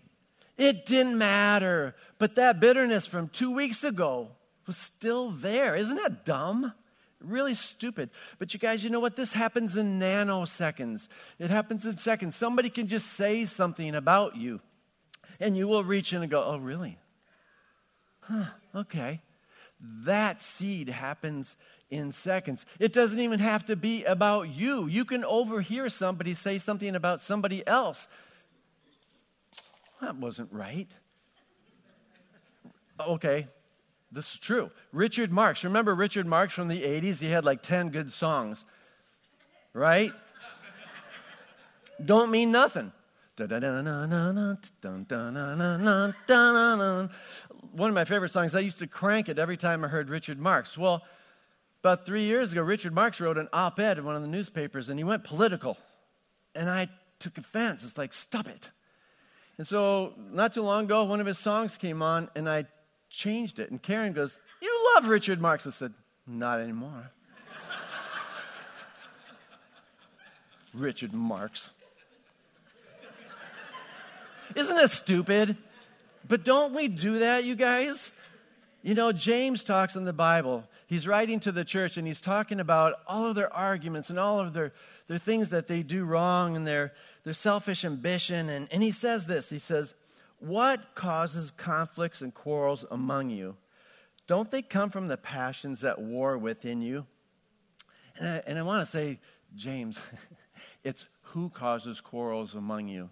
It 0.56 0.86
didn't 0.86 1.18
matter. 1.18 1.94
But 2.18 2.36
that 2.36 2.60
bitterness 2.60 3.06
from 3.06 3.28
two 3.28 3.52
weeks 3.52 3.84
ago 3.84 4.30
was 4.66 4.76
still 4.76 5.30
there. 5.30 5.76
Isn't 5.76 5.96
that 5.96 6.24
dumb? 6.24 6.72
Really 7.20 7.54
stupid. 7.54 8.10
But 8.38 8.52
you 8.52 8.60
guys, 8.60 8.84
you 8.84 8.90
know 8.90 9.00
what? 9.00 9.16
This 9.16 9.32
happens 9.32 9.76
in 9.76 9.98
nanoseconds. 9.98 11.08
It 11.38 11.50
happens 11.50 11.86
in 11.86 11.96
seconds. 11.96 12.36
Somebody 12.36 12.68
can 12.68 12.88
just 12.88 13.08
say 13.08 13.46
something 13.46 13.94
about 13.94 14.36
you, 14.36 14.60
and 15.40 15.56
you 15.56 15.66
will 15.66 15.82
reach 15.82 16.12
in 16.12 16.22
and 16.22 16.30
go, 16.30 16.44
Oh, 16.44 16.58
really? 16.58 16.98
Huh, 18.20 18.44
okay. 18.74 19.22
That 19.80 20.40
seed 20.42 20.88
happens 20.88 21.56
in 21.90 22.12
seconds. 22.12 22.66
It 22.78 22.92
doesn't 22.92 23.20
even 23.20 23.38
have 23.40 23.66
to 23.66 23.76
be 23.76 24.04
about 24.04 24.48
you. 24.48 24.86
You 24.86 25.04
can 25.04 25.24
overhear 25.24 25.88
somebody 25.88 26.34
say 26.34 26.58
something 26.58 26.94
about 26.94 27.20
somebody 27.20 27.66
else. 27.66 28.08
That 30.00 30.16
wasn't 30.16 30.52
right. 30.52 30.88
Okay, 32.98 33.46
this 34.10 34.32
is 34.32 34.38
true. 34.38 34.70
Richard 34.92 35.30
Marx. 35.30 35.64
Remember 35.64 35.94
Richard 35.94 36.26
Marx 36.26 36.54
from 36.54 36.68
the 36.68 36.82
80s? 36.82 37.20
He 37.20 37.30
had 37.30 37.44
like 37.44 37.62
10 37.62 37.90
good 37.90 38.12
songs, 38.12 38.64
right? 39.74 40.12
Don't 42.02 42.30
mean 42.30 42.50
nothing. 42.50 42.92
One 47.72 47.90
of 47.90 47.94
my 47.94 48.04
favorite 48.04 48.30
songs, 48.30 48.54
I 48.54 48.60
used 48.60 48.78
to 48.78 48.86
crank 48.86 49.28
it 49.28 49.38
every 49.38 49.56
time 49.56 49.84
I 49.84 49.88
heard 49.88 50.08
Richard 50.08 50.38
Marx. 50.38 50.78
Well, 50.78 51.02
about 51.82 52.06
three 52.06 52.24
years 52.24 52.52
ago, 52.52 52.62
Richard 52.62 52.94
Marx 52.94 53.20
wrote 53.20 53.36
an 53.38 53.48
op 53.52 53.78
ed 53.78 53.98
in 53.98 54.04
one 54.04 54.16
of 54.16 54.22
the 54.22 54.28
newspapers 54.28 54.88
and 54.88 54.98
he 54.98 55.04
went 55.04 55.24
political. 55.24 55.76
And 56.54 56.70
I 56.70 56.88
took 57.18 57.36
offense. 57.36 57.84
It's 57.84 57.98
like, 57.98 58.12
stop 58.12 58.48
it. 58.48 58.70
And 59.58 59.66
so, 59.66 60.14
not 60.16 60.54
too 60.54 60.62
long 60.62 60.84
ago, 60.84 61.04
one 61.04 61.20
of 61.20 61.26
his 61.26 61.38
songs 61.38 61.76
came 61.76 62.02
on 62.02 62.28
and 62.34 62.48
I 62.48 62.66
changed 63.08 63.58
it. 63.58 63.70
And 63.70 63.82
Karen 63.82 64.12
goes, 64.12 64.38
You 64.60 64.92
love 64.94 65.08
Richard 65.08 65.40
Marx. 65.40 65.66
I 65.66 65.70
said, 65.70 65.94
Not 66.26 66.60
anymore. 66.60 67.10
Richard 70.74 71.12
Marx. 71.14 71.70
Isn't 74.56 74.78
it 74.78 74.88
stupid? 74.88 75.56
But 76.26 76.44
don't 76.44 76.74
we 76.74 76.88
do 76.88 77.20
that, 77.20 77.44
you 77.44 77.54
guys? 77.54 78.10
You 78.82 78.94
know, 78.94 79.12
James 79.12 79.62
talks 79.62 79.96
in 79.96 80.04
the 80.04 80.12
Bible. 80.12 80.64
He's 80.86 81.06
writing 81.06 81.40
to 81.40 81.52
the 81.52 81.64
church 81.64 81.96
and 81.96 82.06
he's 82.06 82.20
talking 82.20 82.58
about 82.58 82.94
all 83.06 83.26
of 83.26 83.34
their 83.34 83.52
arguments 83.52 84.10
and 84.10 84.18
all 84.18 84.40
of 84.40 84.52
their, 84.52 84.72
their 85.08 85.18
things 85.18 85.50
that 85.50 85.68
they 85.68 85.82
do 85.82 86.04
wrong 86.04 86.56
and 86.56 86.66
their, 86.66 86.92
their 87.24 87.32
selfish 87.32 87.84
ambition. 87.84 88.48
And, 88.48 88.68
and 88.70 88.82
he 88.82 88.92
says 88.92 89.26
this 89.26 89.50
He 89.50 89.58
says, 89.58 89.94
what 90.38 90.94
causes 90.94 91.50
conflicts 91.50 92.22
and 92.22 92.32
quarrels 92.32 92.84
among 92.90 93.30
you? 93.30 93.56
Don't 94.26 94.50
they 94.50 94.62
come 94.62 94.90
from 94.90 95.08
the 95.08 95.16
passions 95.16 95.84
at 95.84 96.00
war 96.00 96.36
within 96.38 96.82
you? 96.82 97.06
And 98.18 98.28
I, 98.28 98.42
and 98.46 98.58
I 98.58 98.62
want 98.62 98.84
to 98.84 98.90
say, 98.90 99.20
James, 99.54 100.00
it's 100.84 101.06
who 101.22 101.48
causes 101.50 102.00
quarrels 102.00 102.54
among 102.54 102.88
you. 102.88 103.10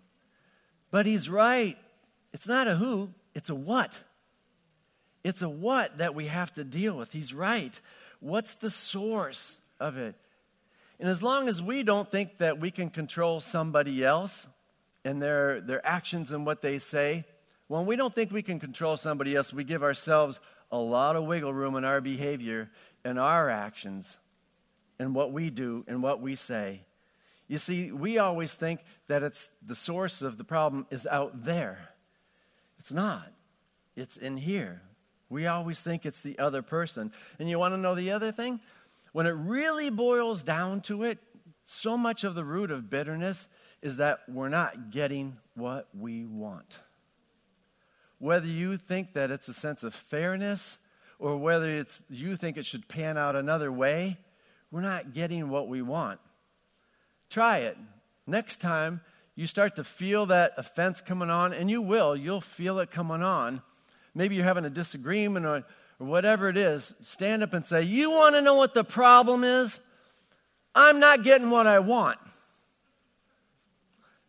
But 0.95 1.07
he's 1.07 1.29
right. 1.29 1.77
It's 2.33 2.47
not 2.47 2.69
a 2.69 2.77
who, 2.77 3.11
it's 3.35 3.51
a 3.51 3.55
what. 3.55 3.93
It's 5.25 5.43
a 5.43 5.49
what 5.49 5.97
that 5.97 6.15
we 6.15 6.27
have 6.27 6.55
to 6.55 6.63
deal 6.63 6.97
with. 6.97 7.11
He's 7.11 7.35
right. 7.35 7.81
What's 8.21 8.55
the 8.55 8.71
source 8.71 9.59
of 9.81 9.97
it? 9.97 10.15
And 11.01 11.09
as 11.09 11.21
long 11.21 11.49
as 11.49 11.61
we 11.61 11.83
don't 11.83 12.09
think 12.09 12.39
that 12.39 12.61
we 12.61 12.71
can 12.71 12.91
control 12.91 13.41
somebody 13.41 14.05
else, 14.05 14.47
and 15.05 15.21
their, 15.21 15.61
their 15.61 15.85
actions 15.85 16.31
and 16.31 16.47
what 16.47 16.63
they 16.63 16.79
say. 16.79 17.25
When 17.67 17.87
we 17.87 17.97
don't 17.97 18.15
think 18.15 18.31
we 18.31 18.43
can 18.43 18.61
control 18.61 18.97
somebody 18.97 19.35
else, 19.35 19.53
we 19.53 19.65
give 19.65 19.83
ourselves 19.83 20.39
a 20.71 20.79
lot 20.79 21.17
of 21.17 21.25
wiggle 21.25 21.53
room 21.53 21.75
in 21.75 21.85
our 21.85 22.01
behavior 22.01 22.71
and 23.05 23.19
our 23.19 23.51
actions 23.51 24.17
and 25.01 25.13
what 25.13 25.33
we 25.33 25.51
do 25.51 25.85
and 25.87 26.05
what 26.05 26.21
we 26.21 26.37
say. 26.37 26.83
You 27.49 27.59
see, 27.59 27.93
we 27.93 28.19
always 28.19 28.55
think 28.55 28.81
that 29.09 29.23
it's 29.23 29.51
the 29.65 29.75
source 29.75 30.23
of 30.23 30.39
the 30.39 30.45
problem 30.45 30.87
is 30.91 31.07
out 31.07 31.45
there. 31.45 31.91
It's 32.79 32.93
not. 32.93 33.33
It's 33.97 34.17
in 34.17 34.37
here. 34.37 34.83
We 35.29 35.47
always 35.47 35.81
think 35.81 36.07
it's 36.07 36.21
the 36.21 36.39
other 36.39 36.63
person. 36.63 37.13
And 37.39 37.49
you 37.49 37.59
want 37.59 37.75
to 37.75 37.79
know 37.79 37.95
the 37.95 38.13
other 38.13 38.33
thing? 38.33 38.61
When 39.13 39.27
it 39.27 39.31
really 39.31 39.91
boils 39.91 40.43
down 40.43 40.81
to 40.83 41.05
it, 41.05 41.19
so 41.67 41.97
much 41.97 42.25
of 42.25 42.35
the 42.35 42.45
root 42.45 42.71
of 42.71 42.91
bitterness 42.91 43.49
is 43.83 43.99
that 43.99 44.21
we're 44.29 44.49
not 44.49 44.91
getting 44.91 45.37
what 45.55 45.89
we 45.97 46.25
want. 46.25 46.79
Whether 48.19 48.47
you 48.47 48.77
think 48.77 49.13
that 49.15 49.31
it's 49.31 49.49
a 49.49 49.55
sense 49.55 49.83
of 49.85 49.95
fairness 49.95 50.79
or 51.19 51.37
whether 51.37 51.71
it's 51.71 52.03
you 52.09 52.37
think 52.37 52.57
it 52.57 52.67
should 52.67 52.89
pan 52.89 53.17
out 53.17 53.37
another 53.37 53.71
way, 53.71 54.19
we're 54.71 54.81
not 54.81 55.13
getting 55.13 55.49
what 55.49 55.69
we 55.69 55.83
want. 55.83 56.21
Try 57.35 57.59
it. 57.59 57.76
Next 58.29 58.61
time 58.61 59.00
you 59.35 59.49
start 59.49 59.75
to 59.75 59.83
feel 59.83 60.26
that 60.26 60.53
offense 60.57 61.00
coming 61.00 61.31
on, 61.31 61.53
and 61.53 61.69
you 61.69 61.83
will, 61.83 62.14
you'll 62.14 62.41
feel 62.41 62.79
it 62.79 62.93
coming 62.93 63.25
on. 63.25 63.61
Maybe 64.14 64.37
you're 64.37 64.45
having 64.45 64.64
a 64.64 64.71
disagreement 64.71 65.45
or, 65.45 65.64
or 65.99 66.07
whatever 66.07 66.49
it 66.49 66.57
is. 66.57 66.95
Stand 67.03 67.43
up 67.43 67.53
and 67.53 67.67
say, 67.67 67.83
You 67.83 68.12
want 68.12 68.37
to 68.37 68.41
know 68.41 68.55
what 68.55 68.73
the 68.73 68.85
problem 68.85 69.43
is? 69.43 69.81
I'm 70.76 71.00
not 71.00 71.25
getting 71.25 71.50
what 71.50 71.67
I 71.67 71.81
want. 71.81 72.21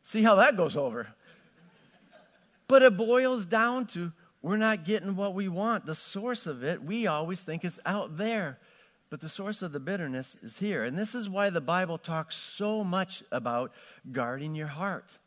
See 0.01 0.23
how 0.23 0.37
that 0.37 0.57
goes 0.57 0.75
over. 0.75 1.07
But 2.67 2.81
it 2.81 2.97
boils 2.97 3.45
down 3.45 3.85
to 3.89 4.13
we're 4.41 4.57
not 4.57 4.83
getting 4.83 5.15
what 5.15 5.35
we 5.35 5.47
want. 5.47 5.85
The 5.85 5.93
source 5.93 6.47
of 6.47 6.63
it, 6.63 6.81
we 6.81 7.05
always 7.05 7.39
think 7.39 7.65
is 7.65 7.79
out 7.85 8.17
there. 8.17 8.57
But 9.09 9.21
the 9.21 9.29
source 9.29 9.61
of 9.61 9.71
the 9.71 9.79
bitterness 9.79 10.37
is 10.41 10.57
here. 10.57 10.83
And 10.83 10.97
this 10.97 11.15
is 11.15 11.29
why 11.29 11.49
the 11.49 11.61
Bible 11.61 11.97
talks 11.97 12.35
so 12.35 12.83
much 12.83 13.23
about 13.31 13.71
guarding 14.11 14.55
your 14.55 14.67
heart. 14.67 15.19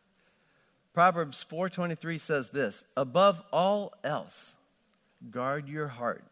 Proverbs 0.92 1.44
4:23 1.48 2.18
says 2.18 2.50
this, 2.50 2.84
above 2.96 3.40
all 3.52 3.94
else, 4.02 4.56
guard 5.30 5.68
your 5.68 5.88
heart, 5.88 6.24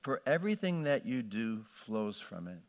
for 0.00 0.22
everything 0.26 0.84
that 0.84 1.04
you 1.04 1.22
do 1.22 1.66
flows 1.70 2.18
from 2.18 2.48
it. 2.48 2.60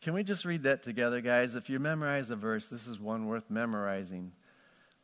Can 0.00 0.14
we 0.14 0.24
just 0.24 0.44
read 0.44 0.64
that 0.64 0.82
together, 0.82 1.20
guys? 1.20 1.54
If 1.54 1.68
you 1.70 1.78
memorize 1.78 2.30
a 2.30 2.36
verse, 2.36 2.68
this 2.68 2.86
is 2.86 2.98
one 2.98 3.26
worth 3.26 3.48
memorizing. 3.48 4.32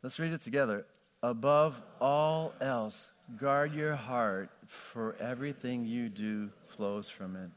Let's 0.01 0.19
read 0.19 0.33
it 0.33 0.41
together. 0.41 0.85
Above 1.23 1.81
all 1.99 2.53
else, 2.61 3.09
guard 3.37 3.73
your 3.73 3.95
heart, 3.95 4.49
for 4.67 5.15
everything 5.19 5.85
you 5.85 6.09
do 6.09 6.49
flows 6.75 7.09
from 7.09 7.35
it. 7.35 7.49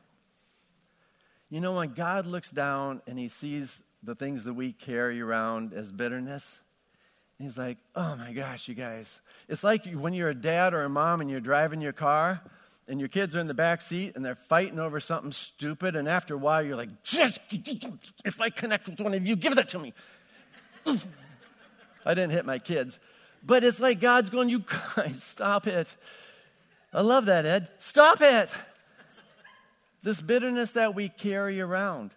You 1.50 1.61
know, 1.61 1.75
when 1.75 1.95
God 1.95 2.26
looks 2.26 2.50
down 2.50 3.00
and 3.07 3.19
he 3.19 3.28
sees 3.28 3.83
the 4.02 4.14
things 4.14 4.45
that 4.45 4.55
we 4.55 4.73
carry 4.73 5.21
around 5.21 5.73
as 5.73 5.90
bitterness, 5.90 6.61
he's 7.38 7.57
like, 7.57 7.78
oh 7.97 8.17
my 8.17 8.33
gosh, 8.33 8.69
you 8.69 8.75
guys. 8.75 9.21
It's 9.49 9.64
like 9.64 9.87
when 9.87 10.12
you're 10.12 10.28
a 10.28 10.35
dad 10.35 10.75
or 10.75 10.83
a 10.83 10.88
mom 10.88 11.21
and 11.21 11.31
you're 11.31 11.40
driving 11.40 11.81
your 11.81 11.93
car 11.93 12.43
and 12.87 13.00
your 13.00 13.09
kids 13.09 13.35
are 13.35 13.38
in 13.38 13.49
the 13.49 13.55
back 13.55 13.81
seat 13.81 14.12
and 14.14 14.25
they're 14.25 14.35
fighting 14.35 14.78
over 14.78 15.00
something 15.00 15.33
stupid, 15.33 15.97
and 15.97 16.09
after 16.09 16.35
a 16.35 16.38
while 16.38 16.62
you're 16.62 16.76
like, 16.76 17.02
just 17.02 17.40
if 18.25 18.40
I 18.40 18.50
connect 18.50 18.88
with 18.88 19.00
one 19.00 19.14
of 19.14 19.26
you, 19.26 19.37
give 19.37 19.57
that 19.57 19.69
to 19.71 19.78
me. 19.78 19.95
I 20.87 22.14
didn't 22.14 22.31
hit 22.31 22.45
my 22.47 22.59
kids. 22.59 22.99
But 23.43 23.64
it's 23.64 23.78
like 23.81 24.00
God's 24.00 24.31
going, 24.31 24.49
you 24.49 24.64
guys, 24.97 25.23
stop 25.23 25.67
it. 25.67 25.97
I 26.93 27.02
love 27.02 27.26
that, 27.26 27.47
Ed. 27.47 27.71
Stop 27.78 28.21
it. 28.21 28.55
This 30.02 30.21
bitterness 30.21 30.73
that 30.73 30.95
we 30.95 31.09
carry 31.09 31.61
around. 31.61 32.14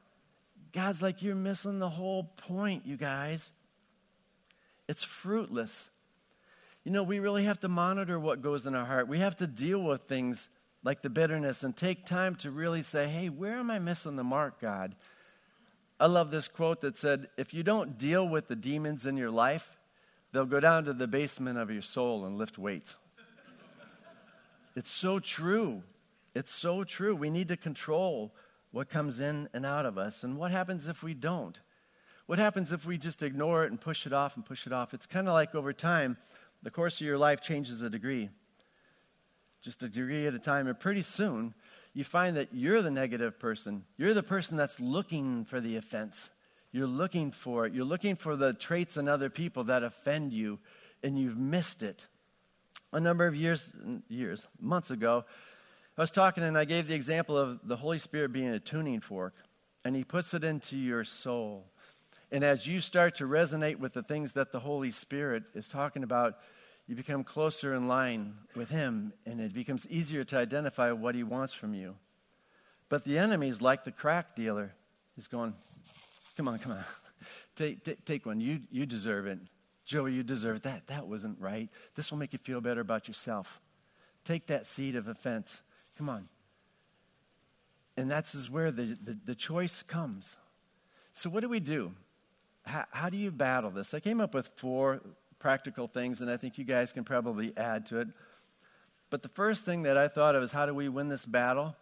God's 0.74 1.02
like, 1.02 1.22
you're 1.22 1.36
missing 1.36 1.80
the 1.80 1.90
whole 1.90 2.24
point, 2.24 2.86
you 2.86 2.96
guys. 2.96 3.52
It's 4.88 5.04
fruitless. 5.04 5.90
You 6.84 6.92
know, 6.92 7.04
we 7.04 7.20
really 7.20 7.46
have 7.46 7.60
to 7.62 7.68
monitor 7.68 8.20
what 8.20 8.42
goes 8.42 8.66
in 8.66 8.76
our 8.76 8.86
heart. 8.86 9.08
We 9.08 9.20
have 9.20 9.36
to 9.38 9.48
deal 9.48 9.82
with 9.82 10.04
things 10.04 10.50
like 10.84 11.02
the 11.02 11.10
bitterness, 11.10 11.64
and 11.64 11.76
take 11.76 12.06
time 12.06 12.36
to 12.36 12.50
really 12.50 12.82
say, 12.82 13.08
hey, 13.08 13.30
where 13.30 13.56
am 13.56 13.70
I 13.70 13.78
missing 13.80 14.16
the 14.16 14.24
mark, 14.24 14.60
God? 14.60 14.96
I 16.00 16.08
love 16.08 16.32
this 16.32 16.48
quote 16.48 16.82
that 16.82 16.98
said, 16.98 17.28
if 17.38 17.54
you 17.54 17.62
don't 17.62 18.00
deal 18.00 18.28
with 18.28 18.48
the 18.48 18.56
demons 18.56 19.06
in 19.06 19.16
your 19.16 19.30
life, 19.30 19.78
they'll 20.32 20.46
go 20.46 20.60
down 20.60 20.86
to 20.86 20.94
the 20.94 21.08
basement 21.08 21.60
of 21.60 21.70
your 21.70 21.84
soul 21.84 22.26
and 22.26 22.38
lift 22.38 22.58
weights. 22.58 22.96
it's 24.76 24.90
so 24.90 25.20
true. 25.20 25.84
It's 26.34 26.54
so 26.54 26.84
true. 26.84 27.16
We 27.16 27.30
need 27.30 27.50
to 27.50 27.58
control 27.58 28.34
what 28.72 28.90
comes 28.90 29.20
in 29.20 29.50
and 29.54 29.66
out 29.66 29.86
of 29.86 29.98
us. 29.98 30.24
And 30.24 30.38
what 30.38 30.52
happens 30.52 30.88
if 30.88 31.04
we 31.04 31.14
don't? 31.14 31.60
What 32.26 32.40
happens 32.40 32.72
if 32.72 32.86
we 32.86 32.98
just 32.98 33.24
ignore 33.24 33.66
it 33.66 33.72
and 33.72 33.82
push 33.82 34.06
it 34.06 34.14
off 34.14 34.36
and 34.36 34.46
push 34.46 34.66
it 34.66 34.74
off? 34.74 34.94
It's 34.94 35.06
kind 35.06 35.28
of 35.28 35.34
like 35.34 35.54
over 35.54 35.74
time, 35.74 36.18
the 36.64 36.72
course 36.72 37.02
of 37.02 37.08
your 37.08 37.18
life 37.18 37.42
changes 37.42 37.82
a 37.82 37.90
degree, 37.90 38.30
just 39.62 39.84
a 39.84 39.90
degree 39.90 40.28
at 40.28 40.34
a 40.34 40.40
time. 40.40 40.68
And 40.68 40.80
pretty 40.80 41.02
soon, 41.02 41.54
you 41.94 42.04
find 42.04 42.38
that 42.38 42.54
you're 42.54 42.82
the 42.82 42.92
negative 42.92 43.38
person. 43.40 43.84
You're 43.98 44.14
the 44.14 44.24
person 44.24 44.56
that's 44.56 44.80
looking 44.80 45.44
for 45.44 45.60
the 45.60 45.76
offense. 45.76 46.30
You're 46.72 46.88
looking 46.88 47.32
for 47.32 47.66
it. 47.66 47.74
You're 47.74 47.84
looking 47.84 48.16
for 48.16 48.38
the 48.38 48.54
traits 48.54 48.96
in 48.96 49.10
other 49.10 49.30
people 49.30 49.66
that 49.66 49.84
offend 49.84 50.32
you, 50.32 50.60
and 51.04 51.20
you've 51.20 51.38
missed 51.38 51.84
it. 51.84 52.08
A 52.94 53.00
number 53.00 53.28
of 53.28 53.36
years, 53.36 53.74
years, 54.08 54.48
months 54.60 54.92
ago, 54.92 55.26
I 56.02 56.04
was 56.04 56.10
talking 56.10 56.44
and 56.44 56.58
I 56.58 56.66
gave 56.66 56.88
the 56.88 56.96
example 56.96 57.38
of 57.38 57.60
the 57.64 57.76
Holy 57.76 58.00
Spirit 58.00 58.34
being 58.34 58.48
a 58.50 58.60
tuning 58.60 59.02
fork, 59.02 59.36
and 59.86 59.96
He 59.96 60.04
puts 60.04 60.34
it 60.34 60.44
into 60.44 60.76
your 60.76 61.04
soul. 61.04 61.68
And 62.32 62.44
as 62.44 62.66
you 62.66 62.82
start 62.82 63.14
to 63.18 63.26
resonate 63.26 63.78
with 63.78 63.94
the 63.94 64.02
things 64.02 64.34
that 64.34 64.52
the 64.52 64.62
Holy 64.62 64.90
Spirit 64.90 65.44
is 65.54 65.68
talking 65.68 66.02
about, 66.02 66.40
you 66.88 66.96
become 66.96 67.24
closer 67.24 67.76
in 67.76 67.88
line 67.88 68.34
with 68.56 68.72
Him, 68.72 69.14
and 69.28 69.40
it 69.40 69.54
becomes 69.54 69.88
easier 69.90 70.24
to 70.24 70.38
identify 70.40 70.92
what 70.92 71.14
He 71.14 71.22
wants 71.22 71.54
from 71.54 71.76
you. 71.76 71.94
But 72.90 73.04
the 73.04 73.20
enemy 73.20 73.50
is 73.50 73.62
like 73.62 73.84
the 73.84 73.92
crack 73.92 74.36
dealer. 74.36 74.74
He's 75.16 75.28
going, 75.28 75.54
Come 76.36 76.48
on, 76.48 76.58
come 76.58 76.72
on. 76.72 76.84
take, 77.56 77.84
take, 77.84 78.04
take 78.06 78.26
one. 78.26 78.42
You, 78.42 78.62
you 78.72 78.88
deserve 78.88 79.28
it. 79.28 79.38
Joey, 79.86 80.14
you 80.14 80.24
deserve 80.24 80.64
that. 80.64 80.88
That 80.88 81.06
wasn't 81.06 81.40
right. 81.40 81.70
This 81.94 82.10
will 82.10 82.18
make 82.18 82.34
you 82.34 82.40
feel 82.40 82.60
better 82.60 82.82
about 82.82 83.08
yourself. 83.08 83.62
Take 84.24 84.48
that 84.48 84.66
seed 84.66 84.96
of 84.96 85.08
offense. 85.08 85.62
Come 85.98 86.10
on. 86.10 86.28
And 87.98 88.10
that's 88.10 88.50
where 88.50 88.72
the, 88.72 88.98
the, 89.02 89.18
the 89.26 89.36
choice 89.36 89.84
comes. 89.84 90.38
So, 91.12 91.30
what 91.30 91.42
do 91.42 91.50
we 91.50 91.60
do? 91.60 91.92
How, 92.66 92.86
how 92.92 93.10
do 93.10 93.18
you 93.18 93.32
battle 93.32 93.70
this? 93.70 93.94
I 93.94 94.00
came 94.00 94.22
up 94.22 94.34
with 94.34 94.50
four 94.56 95.02
practical 95.40 95.88
things, 95.88 96.22
and 96.22 96.30
I 96.30 96.38
think 96.38 96.58
you 96.58 96.64
guys 96.64 96.94
can 96.94 97.04
probably 97.04 97.56
add 97.58 97.86
to 97.88 98.00
it. 98.00 98.08
But 99.10 99.24
the 99.24 99.30
first 99.30 99.66
thing 99.66 99.84
that 99.84 99.98
I 99.98 100.08
thought 100.08 100.36
of 100.36 100.44
is 100.44 100.52
how 100.52 100.66
do 100.66 100.74
we 100.74 100.88
win 100.88 101.10
this 101.10 101.26
battle? 101.26 101.76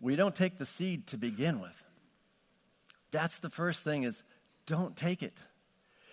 We 0.00 0.16
don't 0.16 0.34
take 0.34 0.58
the 0.58 0.66
seed 0.66 1.06
to 1.08 1.16
begin 1.16 1.60
with. 1.60 1.84
That's 3.12 3.38
the 3.38 3.50
first 3.50 3.82
thing 3.82 4.02
is 4.02 4.22
don't 4.66 4.96
take 4.96 5.22
it. 5.22 5.34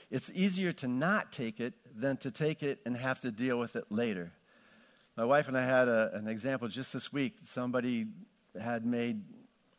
It's 0.10 0.32
easier 0.34 0.72
to 0.74 0.88
not 0.88 1.32
take 1.32 1.60
it 1.60 1.74
than 1.96 2.18
to 2.18 2.32
take 2.32 2.64
it 2.64 2.80
and 2.86 2.96
have 2.96 3.20
to 3.22 3.32
deal 3.32 3.58
with 3.58 3.76
it 3.76 3.86
later. 3.90 4.32
My 5.18 5.26
wife 5.26 5.48
and 5.48 5.58
I 5.58 5.66
had 5.66 5.88
a, 5.88 6.12
an 6.14 6.28
example 6.28 6.68
just 6.68 6.94
this 6.94 7.12
week. 7.12 7.38
Somebody 7.42 8.06
had 8.62 8.86
made, 8.86 9.20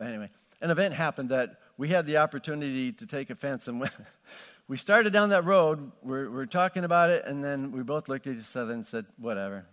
anyway, 0.00 0.30
an 0.61 0.71
event 0.73 0.95
happened 0.95 1.28
that 1.28 1.61
we 1.76 1.88
had 1.88 2.07
the 2.07 2.16
opportunity 2.16 2.90
to 2.90 3.07
take 3.07 3.30
offense. 3.30 3.68
And 3.68 3.88
we 4.68 4.76
started 4.76 5.12
down 5.12 5.28
that 5.28 5.45
road, 5.45 5.92
we're, 6.02 6.28
we're 6.28 6.47
talking 6.47 6.83
about 6.83 7.11
it, 7.11 7.25
and 7.25 7.42
then 7.42 7.71
we 7.71 7.85
both 7.85 8.09
looked 8.09 8.26
at 8.26 8.37
each 8.37 8.57
other 8.57 8.73
and 8.73 8.85
said, 8.85 9.07
whatever, 9.16 9.64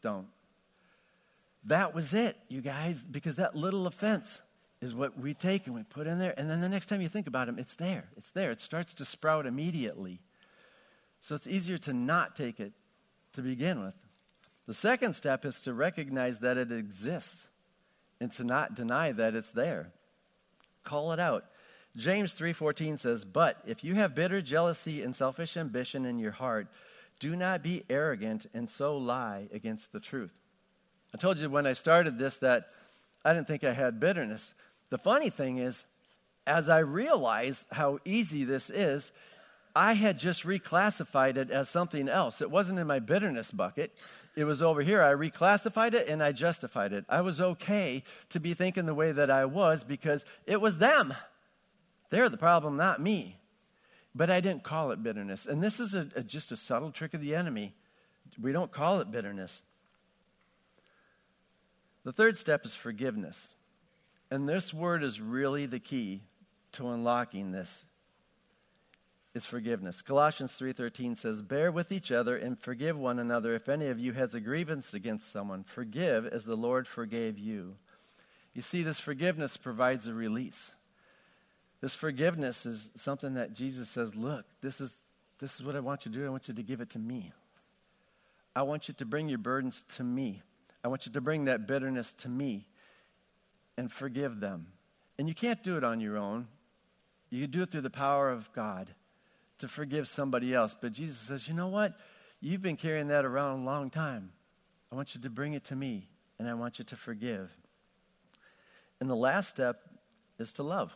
don't. 0.00 0.28
That 1.64 1.92
was 1.92 2.14
it, 2.14 2.36
you 2.48 2.60
guys, 2.60 3.02
because 3.02 3.34
that 3.36 3.56
little 3.56 3.88
offense 3.88 4.40
is 4.80 4.94
what 4.94 5.18
we 5.18 5.34
take 5.34 5.66
and 5.66 5.74
we 5.74 5.82
put 5.82 6.06
in 6.06 6.20
there. 6.20 6.34
And 6.38 6.48
then 6.48 6.60
the 6.60 6.68
next 6.68 6.86
time 6.86 7.00
you 7.00 7.08
think 7.08 7.26
about 7.26 7.48
them, 7.48 7.58
it's 7.58 7.74
there. 7.74 8.04
It's 8.16 8.30
there. 8.30 8.52
It 8.52 8.60
starts 8.60 8.94
to 8.94 9.04
sprout 9.04 9.44
immediately. 9.44 10.20
So 11.18 11.34
it's 11.34 11.48
easier 11.48 11.78
to 11.78 11.92
not 11.92 12.36
take 12.36 12.60
it 12.60 12.72
to 13.32 13.42
begin 13.42 13.84
with. 13.84 13.94
The 14.66 14.74
second 14.74 15.14
step 15.14 15.44
is 15.44 15.60
to 15.60 15.72
recognize 15.72 16.40
that 16.40 16.56
it 16.56 16.70
exists 16.70 17.48
and 18.20 18.30
to 18.32 18.44
not 18.44 18.74
deny 18.74 19.12
that 19.12 19.34
it's 19.34 19.50
there. 19.50 19.92
Call 20.84 21.12
it 21.12 21.20
out. 21.20 21.46
James 21.96 22.34
3:14 22.34 22.96
says, 22.96 23.24
"But 23.24 23.60
if 23.66 23.82
you 23.82 23.96
have 23.96 24.14
bitter 24.14 24.40
jealousy 24.40 25.02
and 25.02 25.14
selfish 25.16 25.56
ambition 25.56 26.04
in 26.04 26.18
your 26.18 26.32
heart, 26.32 26.68
do 27.18 27.34
not 27.34 27.62
be 27.62 27.84
arrogant 27.90 28.46
and 28.54 28.70
so 28.70 28.96
lie 28.96 29.48
against 29.52 29.92
the 29.92 30.00
truth." 30.00 30.34
I 31.12 31.18
told 31.18 31.38
you 31.38 31.50
when 31.50 31.66
I 31.66 31.72
started 31.72 32.18
this 32.18 32.36
that 32.38 32.72
I 33.24 33.32
didn't 33.32 33.48
think 33.48 33.64
I 33.64 33.72
had 33.72 33.98
bitterness. 33.98 34.54
The 34.90 34.98
funny 34.98 35.30
thing 35.30 35.58
is, 35.58 35.86
as 36.46 36.68
I 36.68 36.78
realized 36.78 37.66
how 37.72 37.98
easy 38.04 38.44
this 38.44 38.70
is, 38.70 39.12
I 39.74 39.94
had 39.94 40.18
just 40.18 40.44
reclassified 40.44 41.36
it 41.36 41.50
as 41.50 41.68
something 41.68 42.08
else. 42.08 42.40
It 42.40 42.50
wasn't 42.50 42.78
in 42.78 42.86
my 42.86 42.98
bitterness 42.98 43.50
bucket. 43.50 43.96
It 44.36 44.44
was 44.44 44.62
over 44.62 44.82
here. 44.82 45.02
I 45.02 45.12
reclassified 45.12 45.94
it 45.94 46.08
and 46.08 46.22
I 46.22 46.32
justified 46.32 46.92
it. 46.92 47.04
I 47.08 47.20
was 47.20 47.40
okay 47.40 48.02
to 48.30 48.40
be 48.40 48.54
thinking 48.54 48.86
the 48.86 48.94
way 48.94 49.12
that 49.12 49.30
I 49.30 49.44
was 49.44 49.82
because 49.82 50.24
it 50.46 50.60
was 50.60 50.78
them. 50.78 51.12
They're 52.10 52.28
the 52.28 52.36
problem, 52.36 52.76
not 52.76 53.00
me. 53.00 53.38
But 54.14 54.30
I 54.30 54.40
didn't 54.40 54.64
call 54.64 54.90
it 54.90 55.02
bitterness. 55.02 55.46
And 55.46 55.62
this 55.62 55.78
is 55.78 55.94
a, 55.94 56.08
a, 56.16 56.22
just 56.22 56.52
a 56.52 56.56
subtle 56.56 56.90
trick 56.90 57.14
of 57.14 57.20
the 57.20 57.34
enemy. 57.34 57.74
We 58.40 58.52
don't 58.52 58.70
call 58.70 59.00
it 59.00 59.10
bitterness. 59.10 59.62
The 62.04 62.12
third 62.12 62.36
step 62.36 62.64
is 62.64 62.74
forgiveness. 62.74 63.54
And 64.30 64.48
this 64.48 64.72
word 64.72 65.02
is 65.02 65.20
really 65.20 65.66
the 65.66 65.80
key 65.80 66.22
to 66.72 66.88
unlocking 66.90 67.52
this. 67.52 67.84
Is 69.32 69.46
forgiveness. 69.46 70.02
Colossians 70.02 70.54
3:13 70.54 71.14
says, 71.14 71.40
"Bear 71.40 71.70
with 71.70 71.92
each 71.92 72.10
other 72.10 72.36
and 72.36 72.58
forgive 72.58 72.98
one 72.98 73.20
another 73.20 73.54
if 73.54 73.68
any 73.68 73.86
of 73.86 74.00
you 74.00 74.12
has 74.14 74.34
a 74.34 74.40
grievance 74.40 74.92
against 74.92 75.30
someone. 75.30 75.62
Forgive 75.62 76.26
as 76.26 76.44
the 76.44 76.56
Lord 76.56 76.88
forgave 76.88 77.38
you." 77.38 77.78
You 78.54 78.62
see 78.62 78.82
this 78.82 78.98
forgiveness 78.98 79.56
provides 79.56 80.08
a 80.08 80.14
release. 80.14 80.72
This 81.80 81.94
forgiveness 81.94 82.66
is 82.66 82.90
something 82.96 83.34
that 83.34 83.52
Jesus 83.52 83.88
says, 83.88 84.16
"Look, 84.16 84.46
this 84.62 84.80
is 84.80 85.04
this 85.38 85.54
is 85.54 85.62
what 85.62 85.76
I 85.76 85.80
want 85.80 86.04
you 86.04 86.12
to 86.12 86.18
do. 86.18 86.26
I 86.26 86.30
want 86.30 86.48
you 86.48 86.54
to 86.54 86.62
give 86.62 86.80
it 86.80 86.90
to 86.90 86.98
me. 86.98 87.32
I 88.56 88.62
want 88.62 88.88
you 88.88 88.94
to 88.94 89.06
bring 89.06 89.28
your 89.28 89.38
burdens 89.38 89.82
to 89.90 90.02
me. 90.02 90.42
I 90.82 90.88
want 90.88 91.06
you 91.06 91.12
to 91.12 91.20
bring 91.20 91.44
that 91.44 91.68
bitterness 91.68 92.12
to 92.14 92.28
me 92.28 92.66
and 93.76 93.92
forgive 93.92 94.40
them. 94.40 94.72
And 95.18 95.28
you 95.28 95.34
can't 95.36 95.62
do 95.62 95.76
it 95.76 95.84
on 95.84 96.00
your 96.00 96.18
own. 96.18 96.48
You 97.30 97.42
can 97.42 97.50
do 97.52 97.62
it 97.62 97.70
through 97.70 97.82
the 97.82 97.90
power 97.90 98.28
of 98.28 98.52
God 98.52 98.94
to 99.60 99.68
forgive 99.68 100.08
somebody 100.08 100.54
else. 100.54 100.76
But 100.78 100.92
Jesus 100.92 101.18
says, 101.18 101.48
you 101.48 101.54
know 101.54 101.68
what? 101.68 101.98
You've 102.40 102.62
been 102.62 102.76
carrying 102.76 103.08
that 103.08 103.24
around 103.24 103.60
a 103.60 103.64
long 103.64 103.90
time. 103.90 104.32
I 104.92 104.96
want 104.96 105.14
you 105.14 105.20
to 105.20 105.30
bring 105.30 105.54
it 105.54 105.64
to 105.64 105.76
me, 105.76 106.08
and 106.38 106.48
I 106.48 106.54
want 106.54 106.78
you 106.78 106.84
to 106.86 106.96
forgive. 106.96 107.50
And 109.00 109.08
the 109.08 109.16
last 109.16 109.48
step 109.48 109.80
is 110.38 110.52
to 110.54 110.62
love. 110.62 110.94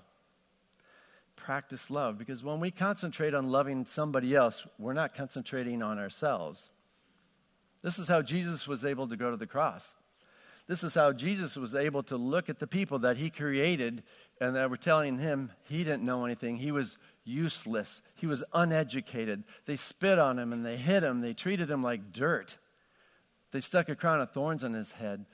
Practice 1.36 1.90
love. 1.90 2.18
Because 2.18 2.42
when 2.42 2.60
we 2.60 2.70
concentrate 2.70 3.34
on 3.34 3.48
loving 3.48 3.86
somebody 3.86 4.34
else, 4.34 4.66
we're 4.78 4.94
not 4.94 5.14
concentrating 5.14 5.82
on 5.82 5.98
ourselves. 5.98 6.70
This 7.82 7.98
is 7.98 8.08
how 8.08 8.22
Jesus 8.22 8.66
was 8.66 8.84
able 8.84 9.08
to 9.08 9.16
go 9.16 9.30
to 9.30 9.36
the 9.36 9.46
cross. 9.46 9.94
This 10.66 10.82
is 10.82 10.94
how 10.94 11.12
Jesus 11.12 11.56
was 11.56 11.74
able 11.74 12.02
to 12.04 12.16
look 12.16 12.48
at 12.48 12.58
the 12.58 12.66
people 12.66 13.00
that 13.00 13.18
he 13.18 13.28
created 13.28 14.02
and 14.40 14.56
that 14.56 14.70
were 14.70 14.78
telling 14.78 15.18
him 15.18 15.52
he 15.68 15.84
didn't 15.84 16.02
know 16.02 16.24
anything. 16.24 16.56
He 16.56 16.72
was 16.72 16.96
useless. 17.24 18.02
He 18.14 18.26
was 18.26 18.44
uneducated. 18.52 19.44
They 19.66 19.76
spit 19.76 20.18
on 20.18 20.38
him 20.38 20.52
and 20.52 20.64
they 20.64 20.76
hit 20.76 21.02
him. 21.02 21.20
They 21.20 21.34
treated 21.34 21.70
him 21.70 21.82
like 21.82 22.12
dirt. 22.12 22.58
They 23.50 23.60
stuck 23.60 23.88
a 23.88 23.96
crown 23.96 24.20
of 24.20 24.32
thorns 24.32 24.64
on 24.64 24.74
his 24.74 24.92
head. 24.92 25.26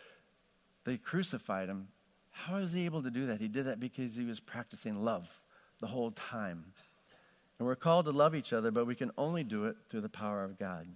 They 0.84 0.96
crucified 0.96 1.68
him. 1.68 1.88
How 2.30 2.56
was 2.58 2.72
he 2.72 2.84
able 2.84 3.02
to 3.02 3.10
do 3.10 3.26
that? 3.26 3.40
He 3.40 3.48
did 3.48 3.66
that 3.66 3.80
because 3.80 4.16
he 4.16 4.24
was 4.24 4.40
practicing 4.40 5.04
love 5.04 5.40
the 5.80 5.88
whole 5.88 6.10
time. 6.12 6.64
And 7.58 7.66
we're 7.66 7.76
called 7.76 8.06
to 8.06 8.12
love 8.12 8.34
each 8.34 8.52
other, 8.52 8.70
but 8.70 8.86
we 8.86 8.94
can 8.94 9.10
only 9.18 9.44
do 9.44 9.66
it 9.66 9.76
through 9.90 10.00
the 10.00 10.08
power 10.08 10.44
of 10.44 10.58
God. 10.58 10.86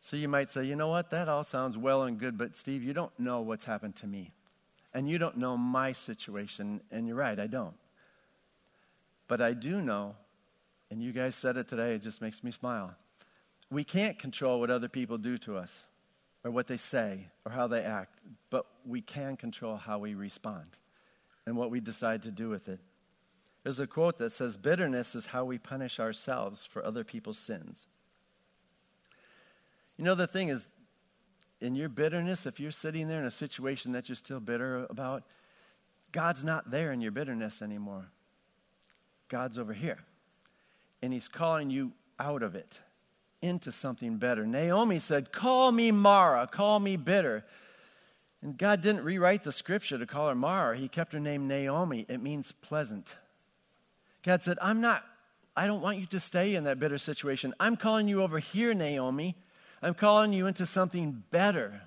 So 0.00 0.16
you 0.16 0.28
might 0.28 0.50
say, 0.50 0.64
you 0.64 0.76
know 0.76 0.88
what, 0.88 1.10
that 1.10 1.28
all 1.28 1.44
sounds 1.44 1.76
well 1.76 2.04
and 2.04 2.18
good, 2.18 2.38
but 2.38 2.56
Steve, 2.56 2.84
you 2.84 2.92
don't 2.92 3.18
know 3.18 3.40
what's 3.40 3.64
happened 3.64 3.96
to 3.96 4.06
me. 4.06 4.32
And 4.94 5.08
you 5.08 5.18
don't 5.18 5.36
know 5.36 5.56
my 5.56 5.92
situation. 5.92 6.80
And 6.90 7.06
you're 7.06 7.16
right, 7.16 7.38
I 7.38 7.46
don't. 7.46 7.74
But 9.28 9.40
I 9.40 9.52
do 9.52 9.80
know, 9.80 10.16
and 10.90 11.02
you 11.02 11.12
guys 11.12 11.36
said 11.36 11.56
it 11.56 11.68
today, 11.68 11.94
it 11.94 12.02
just 12.02 12.20
makes 12.20 12.42
me 12.42 12.50
smile. 12.50 12.96
We 13.70 13.84
can't 13.84 14.18
control 14.18 14.58
what 14.58 14.70
other 14.70 14.88
people 14.88 15.18
do 15.18 15.36
to 15.38 15.56
us, 15.56 15.84
or 16.42 16.50
what 16.50 16.66
they 16.66 16.78
say, 16.78 17.28
or 17.44 17.52
how 17.52 17.66
they 17.66 17.82
act, 17.82 18.20
but 18.48 18.66
we 18.86 19.02
can 19.02 19.36
control 19.36 19.76
how 19.76 19.98
we 19.98 20.14
respond 20.14 20.78
and 21.44 21.56
what 21.56 21.70
we 21.70 21.80
decide 21.80 22.22
to 22.22 22.30
do 22.30 22.48
with 22.48 22.68
it. 22.68 22.80
There's 23.62 23.80
a 23.80 23.86
quote 23.86 24.18
that 24.18 24.30
says, 24.30 24.56
Bitterness 24.56 25.14
is 25.14 25.26
how 25.26 25.44
we 25.44 25.58
punish 25.58 26.00
ourselves 26.00 26.64
for 26.64 26.82
other 26.84 27.04
people's 27.04 27.38
sins. 27.38 27.86
You 29.98 30.04
know, 30.04 30.14
the 30.14 30.26
thing 30.26 30.48
is, 30.48 30.66
in 31.60 31.74
your 31.74 31.88
bitterness, 31.88 32.46
if 32.46 32.60
you're 32.60 32.70
sitting 32.70 33.08
there 33.08 33.20
in 33.20 33.26
a 33.26 33.30
situation 33.32 33.92
that 33.92 34.08
you're 34.08 34.16
still 34.16 34.40
bitter 34.40 34.86
about, 34.88 35.24
God's 36.12 36.44
not 36.44 36.70
there 36.70 36.92
in 36.92 37.00
your 37.00 37.10
bitterness 37.10 37.60
anymore. 37.60 38.10
God's 39.28 39.58
over 39.58 39.72
here. 39.72 39.98
And 41.02 41.12
He's 41.12 41.28
calling 41.28 41.70
you 41.70 41.92
out 42.18 42.42
of 42.42 42.54
it 42.54 42.80
into 43.40 43.70
something 43.70 44.16
better. 44.16 44.46
Naomi 44.46 44.98
said, 44.98 45.32
Call 45.32 45.72
me 45.72 45.92
Mara, 45.92 46.46
call 46.46 46.80
me 46.80 46.96
bitter. 46.96 47.44
And 48.42 48.56
God 48.56 48.80
didn't 48.80 49.02
rewrite 49.02 49.42
the 49.42 49.52
scripture 49.52 49.98
to 49.98 50.06
call 50.06 50.28
her 50.28 50.34
Mara. 50.34 50.76
He 50.76 50.88
kept 50.88 51.12
her 51.12 51.20
name 51.20 51.48
Naomi. 51.48 52.06
It 52.08 52.22
means 52.22 52.52
pleasant. 52.52 53.16
God 54.22 54.42
said, 54.42 54.58
I'm 54.62 54.80
not, 54.80 55.04
I 55.56 55.66
don't 55.66 55.80
want 55.80 55.98
you 55.98 56.06
to 56.06 56.20
stay 56.20 56.54
in 56.54 56.64
that 56.64 56.78
bitter 56.78 56.98
situation. 56.98 57.54
I'm 57.58 57.76
calling 57.76 58.06
you 58.06 58.22
over 58.22 58.38
here, 58.38 58.74
Naomi. 58.74 59.36
I'm 59.82 59.94
calling 59.94 60.32
you 60.32 60.46
into 60.46 60.66
something 60.66 61.24
better. 61.30 61.82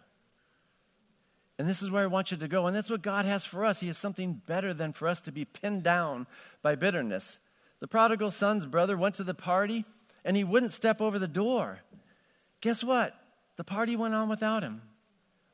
And 1.62 1.70
this 1.70 1.84
is 1.84 1.92
where 1.92 2.02
I 2.02 2.08
want 2.08 2.32
you 2.32 2.38
to 2.38 2.48
go. 2.48 2.66
And 2.66 2.76
that's 2.76 2.90
what 2.90 3.04
God 3.04 3.26
has 3.26 3.46
for 3.46 3.64
us. 3.64 3.82
He 3.82 3.86
has 3.86 3.96
something 3.96 4.42
better 4.48 4.74
than 4.74 4.94
for 4.94 5.08
us 5.08 5.22
to 5.22 5.32
be 5.32 5.46
pinned 5.46 5.84
down 5.84 6.26
by 6.64 6.74
bitterness. 6.74 7.38
The 7.82 7.88
prodigal 7.88 8.32
son's 8.32 8.66
brother 8.66 8.98
went 8.98 9.14
to 9.14 9.24
the 9.24 9.36
party 9.36 9.86
and 10.26 10.36
he 10.36 10.44
wouldn't 10.44 10.74
step 10.74 11.00
over 11.02 11.20
the 11.20 11.28
door. 11.28 11.82
Guess 12.62 12.84
what? 12.84 13.14
The 13.58 13.64
party 13.64 13.96
went 13.96 14.16
on 14.16 14.28
without 14.28 14.64
him. 14.64 14.82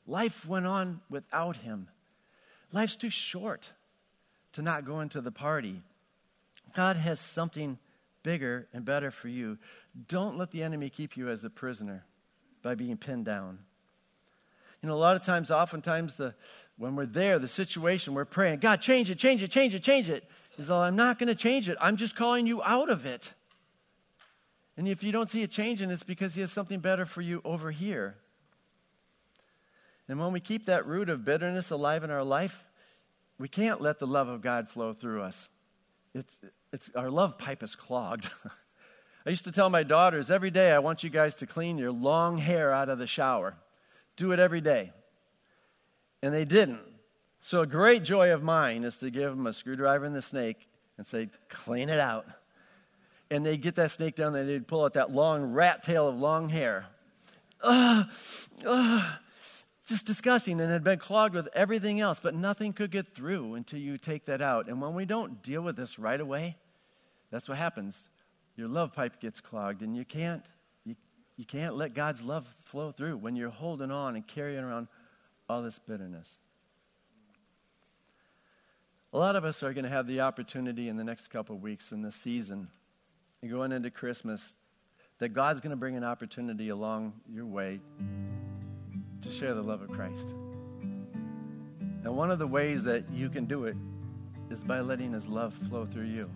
Life 0.05 0.45
went 0.45 0.65
on 0.65 1.01
without 1.09 1.57
him. 1.57 1.89
Life's 2.71 2.95
too 2.95 3.09
short 3.09 3.73
to 4.53 4.61
not 4.61 4.85
go 4.85 5.01
into 5.01 5.19
the 5.19 5.29
party. 5.29 5.81
God 6.73 6.95
has 6.95 7.19
something 7.19 7.79
bigger 8.23 8.69
and 8.71 8.85
better 8.85 9.11
for 9.11 9.27
you. 9.27 9.57
Don't 10.07 10.37
let 10.37 10.51
the 10.51 10.63
enemy 10.63 10.89
keep 10.89 11.17
you 11.17 11.27
as 11.27 11.43
a 11.43 11.49
prisoner 11.49 12.05
by 12.61 12.75
being 12.75 12.95
pinned 12.95 13.25
down. 13.25 13.59
You 14.81 14.89
know, 14.89 14.95
a 14.95 14.97
lot 14.97 15.15
of 15.15 15.23
times, 15.23 15.49
oftentimes, 15.49 16.15
the, 16.15 16.35
when 16.77 16.95
we're 16.95 17.05
there, 17.05 17.39
the 17.39 17.47
situation, 17.47 18.13
we're 18.13 18.25
praying, 18.25 18.59
God, 18.59 18.81
change 18.81 19.09
it, 19.09 19.17
change 19.17 19.41
it, 19.41 19.51
change 19.51 19.73
it, 19.73 19.81
change 19.81 20.09
it. 20.09 20.23
He's 20.55 20.71
I'm 20.71 20.95
not 20.95 21.19
going 21.19 21.27
to 21.27 21.35
change 21.35 21.69
it. 21.69 21.77
I'm 21.79 21.97
just 21.97 22.15
calling 22.15 22.47
you 22.47 22.63
out 22.63 22.89
of 22.89 23.05
it. 23.05 23.33
And 24.75 24.87
if 24.87 25.03
you 25.03 25.11
don't 25.11 25.29
see 25.29 25.41
a 25.41 25.45
it 25.45 25.51
changing, 25.51 25.89
it's 25.89 26.03
because 26.03 26.35
He 26.35 26.41
has 26.41 26.51
something 26.51 26.79
better 26.79 27.05
for 27.05 27.21
you 27.21 27.41
over 27.43 27.71
here. 27.71 28.17
And 30.07 30.19
when 30.19 30.31
we 30.31 30.39
keep 30.39 30.65
that 30.65 30.85
root 30.85 31.09
of 31.09 31.25
bitterness 31.25 31.71
alive 31.71 32.03
in 32.03 32.11
our 32.11 32.23
life, 32.23 32.63
we 33.37 33.47
can't 33.47 33.81
let 33.81 33.99
the 33.99 34.07
love 34.07 34.27
of 34.27 34.41
God 34.41 34.69
flow 34.69 34.93
through 34.93 35.21
us. 35.21 35.49
It's, 36.13 36.39
it's, 36.71 36.89
our 36.95 37.11
love 37.11 37.37
pipe 37.37 37.61
is 37.61 37.75
clogged. 37.75 38.29
I 39.25 39.29
used 39.29 39.43
to 39.45 39.51
tell 39.51 39.69
my 39.69 39.83
daughters 39.83 40.31
every 40.31 40.51
day, 40.51 40.71
I 40.71 40.79
want 40.79 41.03
you 41.03 41.09
guys 41.09 41.35
to 41.37 41.45
clean 41.45 41.77
your 41.77 41.91
long 41.91 42.37
hair 42.37 42.71
out 42.71 42.89
of 42.89 42.97
the 42.97 43.07
shower. 43.07 43.55
Do 44.17 44.33
it 44.33 44.39
every 44.39 44.61
day. 44.61 44.91
And 46.21 46.33
they 46.33 46.43
didn't. 46.45 46.81
So, 47.39 47.61
a 47.61 47.67
great 47.67 48.03
joy 48.03 48.33
of 48.33 48.43
mine 48.43 48.83
is 48.83 48.97
to 48.97 49.09
give 49.09 49.29
them 49.29 49.47
a 49.47 49.53
screwdriver 49.53 50.03
and 50.05 50.15
the 50.15 50.21
snake 50.21 50.67
and 50.97 51.07
say, 51.07 51.29
clean 51.47 51.87
it 51.87 51.99
out. 51.99 52.25
And 53.31 53.45
they'd 53.45 53.61
get 53.61 53.75
that 53.75 53.91
snake 53.91 54.15
down 54.15 54.33
there, 54.33 54.43
they'd 54.43 54.67
pull 54.67 54.83
out 54.83 54.93
that 54.93 55.11
long 55.11 55.53
rat 55.53 55.83
tail 55.83 56.09
of 56.09 56.17
long 56.17 56.49
hair. 56.49 56.87
Ugh, 57.61 58.07
ugh 58.65 59.19
just 59.87 60.05
disgusting 60.05 60.59
and 60.59 60.69
had 60.69 60.83
been 60.83 60.99
clogged 60.99 61.33
with 61.33 61.47
everything 61.53 62.01
else, 62.01 62.19
but 62.19 62.35
nothing 62.35 62.73
could 62.73 62.91
get 62.91 63.07
through 63.07 63.55
until 63.55 63.79
you 63.79 63.97
take 63.97 64.25
that 64.25 64.41
out. 64.41 64.67
And 64.67 64.81
when 64.81 64.93
we 64.93 65.05
don't 65.05 65.41
deal 65.41 65.61
with 65.61 65.77
this 65.77 65.97
right 65.97 66.19
away, 66.19 66.55
that's 67.31 67.47
what 67.47 67.57
happens. 67.57 68.09
Your 68.57 68.67
love 68.67 68.93
pipe 68.93 69.21
gets 69.21 69.39
clogged, 69.39 69.81
and 69.81 69.95
you 69.95 70.03
can't, 70.03 70.43
you, 70.83 70.95
you 71.37 71.45
can't 71.45 71.75
let 71.75 71.93
God's 71.93 72.21
love 72.21 72.53
flow 72.67 72.91
through 72.91 73.17
when 73.17 73.35
you're 73.35 73.49
holding 73.49 73.91
on 73.91 74.15
and 74.15 74.27
carrying 74.27 74.63
around 74.63 74.87
all 75.49 75.61
this 75.61 75.79
bitterness. 75.79 76.37
A 79.13 79.17
lot 79.17 79.35
of 79.35 79.45
us 79.45 79.63
are 79.63 79.73
going 79.73 79.85
to 79.85 79.89
have 79.89 80.05
the 80.05 80.21
opportunity 80.21 80.89
in 80.89 80.97
the 80.97 81.03
next 81.03 81.29
couple 81.29 81.55
of 81.55 81.61
weeks 81.61 81.91
in 81.91 82.01
this 82.01 82.15
season, 82.15 82.67
going 83.49 83.71
into 83.71 83.89
Christmas, 83.89 84.57
that 85.19 85.29
God's 85.29 85.61
going 85.61 85.71
to 85.71 85.77
bring 85.77 85.95
an 85.95 86.03
opportunity 86.03 86.69
along 86.69 87.13
your 87.31 87.45
way 87.45 87.79
to 89.21 89.31
share 89.31 89.53
the 89.53 89.63
love 89.63 89.81
of 89.81 89.89
Christ. 89.89 90.35
And 92.03 92.15
one 92.15 92.29
of 92.29 92.37
the 92.37 92.47
ways 92.47 92.83
that 92.83 93.09
you 93.11 93.29
can 93.29 93.45
do 93.45 93.65
it 93.65 93.77
is 94.49 94.63
by 94.63 94.81
letting 94.81 95.13
His 95.13 95.27
love 95.27 95.53
flow 95.53 95.85
through 95.85 96.05
you. 96.05 96.29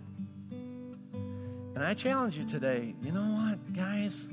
And 1.74 1.84
I 1.84 1.94
challenge 1.94 2.36
you 2.36 2.44
today, 2.44 2.94
you 3.02 3.12
know 3.12 3.20
what, 3.20 3.72
guys? 3.74 4.28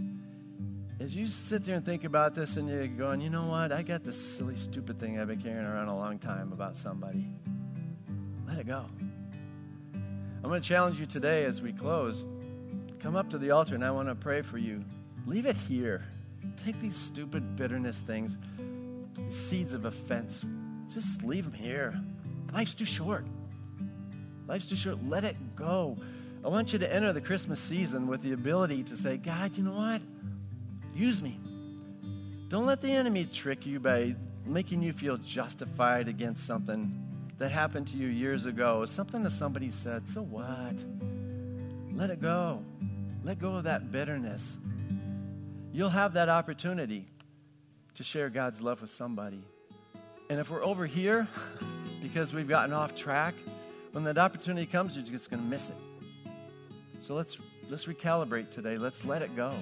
As 1.00 1.16
you 1.16 1.28
sit 1.28 1.64
there 1.64 1.76
and 1.76 1.86
think 1.86 2.04
about 2.04 2.36
this 2.36 2.58
and 2.58 2.68
you're 2.68 2.86
going, 2.88 3.22
you 3.22 3.30
know 3.30 3.46
what, 3.46 3.72
I 3.72 3.84
got 3.84 4.04
this 4.04 4.18
silly, 4.18 4.58
stupid 4.58 5.00
thing 5.00 5.18
I've 5.18 5.30
been 5.30 5.42
carrying 5.42 5.66
around 5.66 5.88
a 5.88 5.96
long 5.96 6.20
time 6.20 6.52
about 6.52 6.76
somebody. 6.76 7.26
Let 8.46 8.60
it 8.60 8.68
go. 8.68 8.86
I'm 9.94 10.44
going 10.44 10.62
to 10.62 10.68
challenge 10.68 11.00
you 11.00 11.06
today 11.06 11.46
as 11.46 11.62
we 11.62 11.72
close. 11.72 12.26
Come 13.00 13.16
up 13.16 13.30
to 13.30 13.38
the 13.38 13.52
altar 13.52 13.76
and 13.76 13.86
I 13.86 13.92
want 13.92 14.10
to 14.10 14.16
pray 14.16 14.42
for 14.42 14.58
you. 14.58 14.84
Leave 15.26 15.46
it 15.46 15.56
here. 15.56 16.04
Take 16.58 16.82
these 16.82 16.98
stupid 16.98 17.56
bitterness 17.56 18.02
things, 18.02 18.38
these 19.14 19.38
seeds 19.38 19.74
of 19.74 19.86
offense, 19.86 20.44
just 20.94 21.24
leave 21.24 21.46
them 21.46 21.54
here. 21.54 21.98
Life's 22.52 22.74
too 22.74 22.86
short. 22.86 23.26
Life's 24.48 24.66
too 24.66 24.76
short. 24.76 24.98
Let 25.08 25.24
it 25.24 25.38
go. 25.56 25.98
I 26.44 26.50
want 26.50 26.74
you 26.74 26.80
to 26.80 26.94
enter 26.94 27.14
the 27.14 27.22
Christmas 27.22 27.60
season 27.60 28.08
with 28.08 28.22
the 28.22 28.34
ability 28.34 28.84
to 28.84 28.98
say, 28.98 29.16
God, 29.18 29.56
you 29.56 29.64
know 29.64 29.74
what? 29.74 30.02
Use 31.00 31.22
me. 31.22 31.40
Don't 32.50 32.66
let 32.66 32.82
the 32.82 32.92
enemy 32.92 33.26
trick 33.26 33.66
you 33.66 33.80
by 33.80 34.16
making 34.46 34.82
you 34.82 34.94
feel 34.94 35.18
justified 35.18 36.08
against 36.08 36.46
something 36.46 36.94
that 37.38 37.52
happened 37.52 37.88
to 37.88 37.98
you 37.98 38.08
years 38.08 38.46
ago, 38.46 38.86
something 38.86 39.24
that 39.24 39.32
somebody 39.32 39.72
said. 39.72 40.10
So 40.10 40.22
what? 40.22 40.76
Let 41.96 42.10
it 42.10 42.22
go. 42.22 42.64
Let 43.24 43.40
go 43.40 43.56
of 43.56 43.64
that 43.64 43.92
bitterness 43.92 44.58
you'll 45.72 45.90
have 45.90 46.14
that 46.14 46.30
opportunity 46.30 47.06
to 47.96 48.04
share 48.04 48.30
God's 48.30 48.62
love 48.62 48.82
with 48.82 48.92
somebody. 48.92 49.44
And 50.30 50.40
if 50.40 50.50
we're 50.50 50.64
over 50.64 50.86
here 50.86 51.28
because 52.02 52.34
we've 52.34 52.48
gotten 52.48 52.74
off 52.74 52.96
track, 52.96 53.34
when 53.92 54.04
that 54.04 54.18
opportunity 54.18 54.66
comes, 54.66 54.96
you're 54.96 55.06
just 55.06 55.30
going 55.30 55.42
to 55.42 55.48
miss 55.48 55.70
it. 55.70 55.76
So 57.00 57.16
let's 57.16 57.38
let's 57.70 57.86
recalibrate 57.86 58.50
today. 58.50 58.78
Let's 58.78 59.06
let 59.06 59.22
it 59.22 59.36
go. 59.36 59.54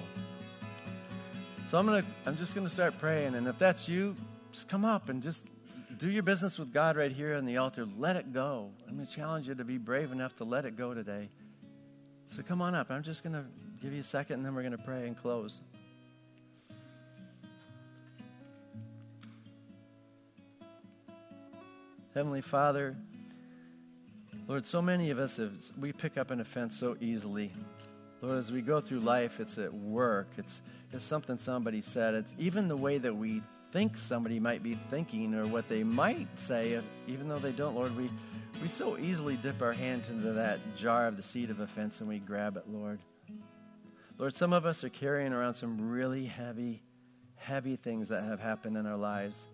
So 1.70 1.76
I'm 1.76 1.84
gonna 1.84 2.02
I'm 2.24 2.38
just 2.38 2.54
gonna 2.54 2.70
start 2.70 2.98
praying, 2.98 3.34
and 3.34 3.46
if 3.46 3.58
that's 3.58 3.86
you, 3.86 4.16
just 4.52 4.70
come 4.70 4.86
up 4.86 5.10
and 5.10 5.22
just 5.22 5.44
do 5.98 6.08
your 6.08 6.22
business 6.22 6.58
with 6.58 6.72
God 6.72 6.96
right 6.96 7.12
here 7.12 7.34
on 7.34 7.44
the 7.44 7.58
altar. 7.58 7.86
Let 7.98 8.16
it 8.16 8.32
go. 8.32 8.70
I'm 8.88 8.94
gonna 8.94 9.06
challenge 9.06 9.48
you 9.48 9.54
to 9.54 9.64
be 9.64 9.76
brave 9.76 10.10
enough 10.10 10.34
to 10.36 10.44
let 10.44 10.64
it 10.64 10.78
go 10.78 10.94
today. 10.94 11.28
So 12.24 12.42
come 12.42 12.62
on 12.62 12.74
up. 12.74 12.90
I'm 12.90 13.02
just 13.02 13.22
gonna 13.22 13.44
give 13.82 13.92
you 13.92 14.00
a 14.00 14.02
second, 14.02 14.36
and 14.36 14.46
then 14.46 14.54
we're 14.54 14.62
gonna 14.62 14.78
pray 14.78 15.06
and 15.06 15.14
close. 15.14 15.60
Heavenly 22.14 22.40
Father, 22.40 22.96
Lord, 24.46 24.64
so 24.64 24.80
many 24.80 25.10
of 25.10 25.18
us, 25.18 25.36
have, 25.36 25.52
we 25.78 25.92
pick 25.92 26.16
up 26.16 26.30
an 26.30 26.40
offense 26.40 26.78
so 26.78 26.96
easily. 26.98 27.52
Lord, 28.20 28.38
as 28.38 28.50
we 28.50 28.62
go 28.62 28.80
through 28.80 29.00
life, 29.00 29.38
it's 29.38 29.58
at 29.58 29.72
work, 29.72 30.28
it's, 30.36 30.60
it's 30.92 31.04
something 31.04 31.38
somebody 31.38 31.80
said, 31.80 32.14
it's 32.14 32.34
even 32.38 32.66
the 32.68 32.76
way 32.76 32.98
that 32.98 33.14
we 33.14 33.42
think 33.70 33.96
somebody 33.96 34.40
might 34.40 34.62
be 34.62 34.74
thinking 34.74 35.34
or 35.34 35.46
what 35.46 35.68
they 35.68 35.84
might 35.84 36.26
say, 36.38 36.80
even 37.06 37.28
though 37.28 37.38
they 37.38 37.52
don't, 37.52 37.76
Lord, 37.76 37.96
we, 37.96 38.10
we 38.60 38.68
so 38.68 38.98
easily 38.98 39.36
dip 39.36 39.62
our 39.62 39.72
hands 39.72 40.08
into 40.08 40.32
that 40.32 40.58
jar 40.76 41.06
of 41.06 41.16
the 41.16 41.22
seed 41.22 41.50
of 41.50 41.60
offense 41.60 42.00
and 42.00 42.08
we 42.08 42.18
grab 42.18 42.56
it, 42.56 42.64
Lord. 42.68 42.98
Lord, 44.16 44.34
some 44.34 44.52
of 44.52 44.66
us 44.66 44.82
are 44.82 44.88
carrying 44.88 45.32
around 45.32 45.54
some 45.54 45.88
really 45.88 46.26
heavy, 46.26 46.82
heavy 47.36 47.76
things 47.76 48.08
that 48.08 48.24
have 48.24 48.40
happened 48.40 48.76
in 48.76 48.86
our 48.86 48.96
lives 48.96 49.46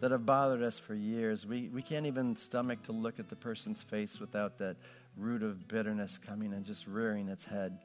that 0.00 0.10
have 0.10 0.26
bothered 0.26 0.62
us 0.62 0.78
for 0.78 0.94
years. 0.94 1.46
We, 1.46 1.68
we 1.68 1.80
can't 1.80 2.06
even 2.06 2.36
stomach 2.36 2.82
to 2.82 2.92
look 2.92 3.18
at 3.18 3.30
the 3.30 3.36
person's 3.36 3.82
face 3.82 4.20
without 4.20 4.58
that 4.58 4.76
root 5.16 5.42
of 5.42 5.66
bitterness 5.68 6.18
coming 6.18 6.52
and 6.52 6.64
just 6.64 6.86
rearing 6.86 7.28
its 7.28 7.44
head. 7.44 7.78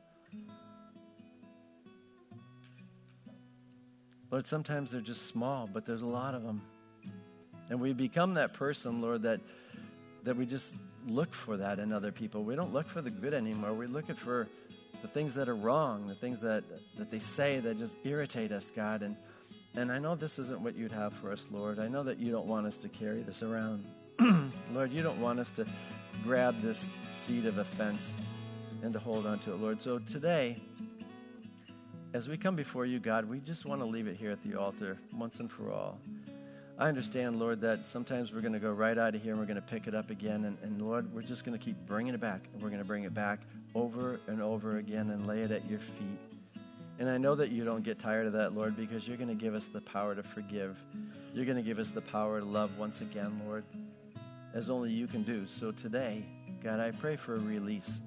Lord, 4.31 4.45
sometimes 4.45 4.91
they're 4.91 5.01
just 5.01 5.27
small, 5.27 5.67
but 5.71 5.85
there's 5.85 6.03
a 6.03 6.07
lot 6.07 6.35
of 6.35 6.43
them. 6.43 6.61
And 7.69 7.81
we 7.81 7.93
become 7.93 8.35
that 8.35 8.53
person, 8.53 9.01
Lord, 9.01 9.23
that, 9.23 9.39
that 10.23 10.35
we 10.35 10.45
just 10.45 10.75
look 11.07 11.33
for 11.33 11.57
that 11.57 11.79
in 11.79 11.91
other 11.91 12.11
people. 12.11 12.43
We 12.43 12.55
don't 12.55 12.71
look 12.71 12.87
for 12.87 13.01
the 13.01 13.09
good 13.09 13.33
anymore. 13.33 13.73
We 13.73 13.87
look 13.87 14.05
for 14.17 14.47
the 15.01 15.07
things 15.07 15.33
that 15.35 15.49
are 15.49 15.55
wrong, 15.55 16.07
the 16.07 16.15
things 16.15 16.41
that, 16.41 16.63
that 16.97 17.09
they 17.09 17.19
say 17.19 17.59
that 17.59 17.79
just 17.79 17.97
irritate 18.03 18.51
us, 18.51 18.71
God. 18.75 19.01
And 19.01 19.15
and 19.75 19.91
I 19.91 19.99
know 19.99 20.15
this 20.15 20.39
isn't 20.39 20.59
what 20.61 20.75
you'd 20.75 20.91
have 20.91 21.13
for 21.13 21.31
us, 21.31 21.47
Lord. 21.51 21.79
I 21.79 21.87
know 21.87 22.03
that 22.03 22.17
you 22.17 22.31
don't 22.31 22.47
want 22.47 22.65
us 22.65 22.77
to 22.77 22.89
carry 22.89 23.21
this 23.21 23.43
around. 23.43 23.85
Lord, 24.73 24.91
you 24.91 25.03
don't 25.03 25.21
want 25.21 25.39
us 25.39 25.51
to 25.51 25.65
grab 26.23 26.59
this 26.61 26.89
seed 27.09 27.45
of 27.45 27.59
offense 27.59 28.15
and 28.81 28.93
to 28.93 28.99
hold 28.99 29.25
on 29.25 29.39
to 29.39 29.53
it, 29.53 29.57
Lord. 29.57 29.81
So 29.81 29.99
today, 29.99 30.57
as 32.13 32.27
we 32.27 32.37
come 32.37 32.55
before 32.55 32.85
you, 32.85 32.99
God, 32.99 33.25
we 33.25 33.39
just 33.39 33.65
want 33.65 33.81
to 33.81 33.85
leave 33.85 34.07
it 34.07 34.15
here 34.15 34.31
at 34.31 34.41
the 34.43 34.55
altar 34.59 34.97
once 35.15 35.39
and 35.39 35.51
for 35.51 35.71
all. 35.71 35.99
I 36.77 36.87
understand, 36.87 37.39
Lord, 37.39 37.59
that 37.61 37.85
sometimes 37.85 38.31
we're 38.31 38.39
going 38.39 38.53
to 38.53 38.59
go 38.59 38.71
right 38.71 38.97
out 38.97 39.13
of 39.13 39.21
here 39.21 39.33
and 39.33 39.39
we're 39.39 39.45
going 39.45 39.57
to 39.57 39.61
pick 39.61 39.85
it 39.85 39.93
up 39.93 40.09
again. 40.09 40.45
And, 40.45 40.57
and 40.63 40.81
Lord, 40.81 41.13
we're 41.13 41.21
just 41.21 41.43
going 41.43 41.57
to 41.57 41.63
keep 41.63 41.75
bringing 41.85 42.13
it 42.13 42.21
back. 42.21 42.41
And 42.53 42.63
we're 42.63 42.69
going 42.69 42.81
to 42.81 42.87
bring 42.87 43.03
it 43.03 43.13
back 43.13 43.39
over 43.75 44.19
and 44.27 44.41
over 44.41 44.77
again 44.77 45.09
and 45.09 45.27
lay 45.27 45.41
it 45.41 45.51
at 45.51 45.69
your 45.69 45.79
feet. 45.79 46.19
And 46.97 47.09
I 47.09 47.17
know 47.17 47.35
that 47.35 47.51
you 47.51 47.65
don't 47.65 47.83
get 47.83 47.99
tired 47.99 48.27
of 48.27 48.33
that, 48.33 48.55
Lord, 48.55 48.77
because 48.77 49.07
you're 49.07 49.17
going 49.17 49.29
to 49.29 49.35
give 49.35 49.55
us 49.55 49.67
the 49.67 49.81
power 49.81 50.15
to 50.15 50.23
forgive. 50.23 50.77
You're 51.33 51.45
going 51.45 51.57
to 51.57 51.63
give 51.63 51.79
us 51.79 51.91
the 51.91 52.01
power 52.01 52.39
to 52.39 52.45
love 52.45 52.77
once 52.77 53.01
again, 53.01 53.41
Lord, 53.45 53.63
as 54.53 54.69
only 54.69 54.91
you 54.91 55.05
can 55.05 55.23
do. 55.23 55.45
So 55.45 55.71
today, 55.71 56.25
God, 56.63 56.79
I 56.79 56.91
pray 56.91 57.17
for 57.17 57.35
a 57.35 57.39
release. 57.39 58.01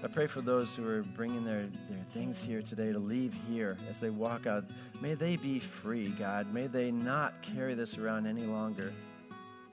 I 0.00 0.06
pray 0.06 0.28
for 0.28 0.40
those 0.40 0.76
who 0.76 0.88
are 0.88 1.02
bringing 1.02 1.44
their, 1.44 1.66
their 1.90 2.04
things 2.12 2.40
here 2.40 2.62
today 2.62 2.92
to 2.92 3.00
leave 3.00 3.34
here 3.48 3.76
as 3.90 3.98
they 3.98 4.10
walk 4.10 4.46
out. 4.46 4.64
May 5.00 5.14
they 5.14 5.34
be 5.34 5.58
free, 5.58 6.10
God. 6.10 6.54
May 6.54 6.68
they 6.68 6.92
not 6.92 7.42
carry 7.42 7.74
this 7.74 7.98
around 7.98 8.28
any 8.28 8.44
longer. 8.44 8.92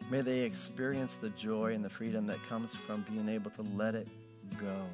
May 0.09 0.21
they 0.21 0.39
experience 0.39 1.15
the 1.15 1.29
joy 1.29 1.73
and 1.73 1.85
the 1.85 1.89
freedom 1.91 2.25
that 2.25 2.39
comes 2.49 2.73
from 2.73 3.05
being 3.07 3.29
able 3.29 3.51
to 3.51 3.61
let 3.75 3.93
it 3.93 4.07
go. 4.59 4.87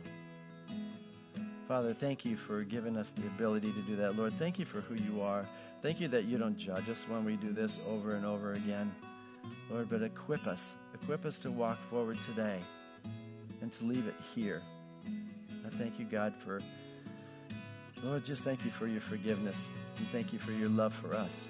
Father, 1.65 1.93
thank 1.93 2.25
you 2.25 2.35
for 2.35 2.63
giving 2.63 2.97
us 2.97 3.11
the 3.11 3.25
ability 3.27 3.71
to 3.71 3.81
do 3.83 3.95
that. 3.95 4.17
Lord, 4.17 4.33
thank 4.33 4.59
you 4.59 4.65
for 4.65 4.81
who 4.81 4.95
you 4.95 5.21
are. 5.21 5.45
Thank 5.81 6.01
you 6.01 6.09
that 6.09 6.25
you 6.25 6.37
don't 6.37 6.57
judge 6.57 6.89
us 6.89 7.07
when 7.07 7.23
we 7.23 7.37
do 7.37 7.53
this 7.53 7.79
over 7.87 8.15
and 8.15 8.25
over 8.25 8.51
again. 8.51 8.93
Lord, 9.69 9.89
but 9.89 10.03
equip 10.03 10.45
us. 10.45 10.73
Equip 10.93 11.25
us 11.25 11.39
to 11.39 11.51
walk 11.51 11.77
forward 11.89 12.21
today 12.21 12.59
and 13.61 13.71
to 13.71 13.85
leave 13.85 14.07
it 14.07 14.15
here 14.35 14.61
thank 15.81 15.97
you, 15.97 16.05
God, 16.05 16.33
for, 16.45 16.61
Lord, 18.03 18.23
just 18.23 18.43
thank 18.43 18.63
you 18.63 18.71
for 18.71 18.87
your 18.87 19.01
forgiveness 19.01 19.67
and 19.97 20.07
thank 20.09 20.31
you 20.31 20.37
for 20.39 20.51
your 20.51 20.69
love 20.69 20.93
for 20.93 21.15
us. 21.15 21.45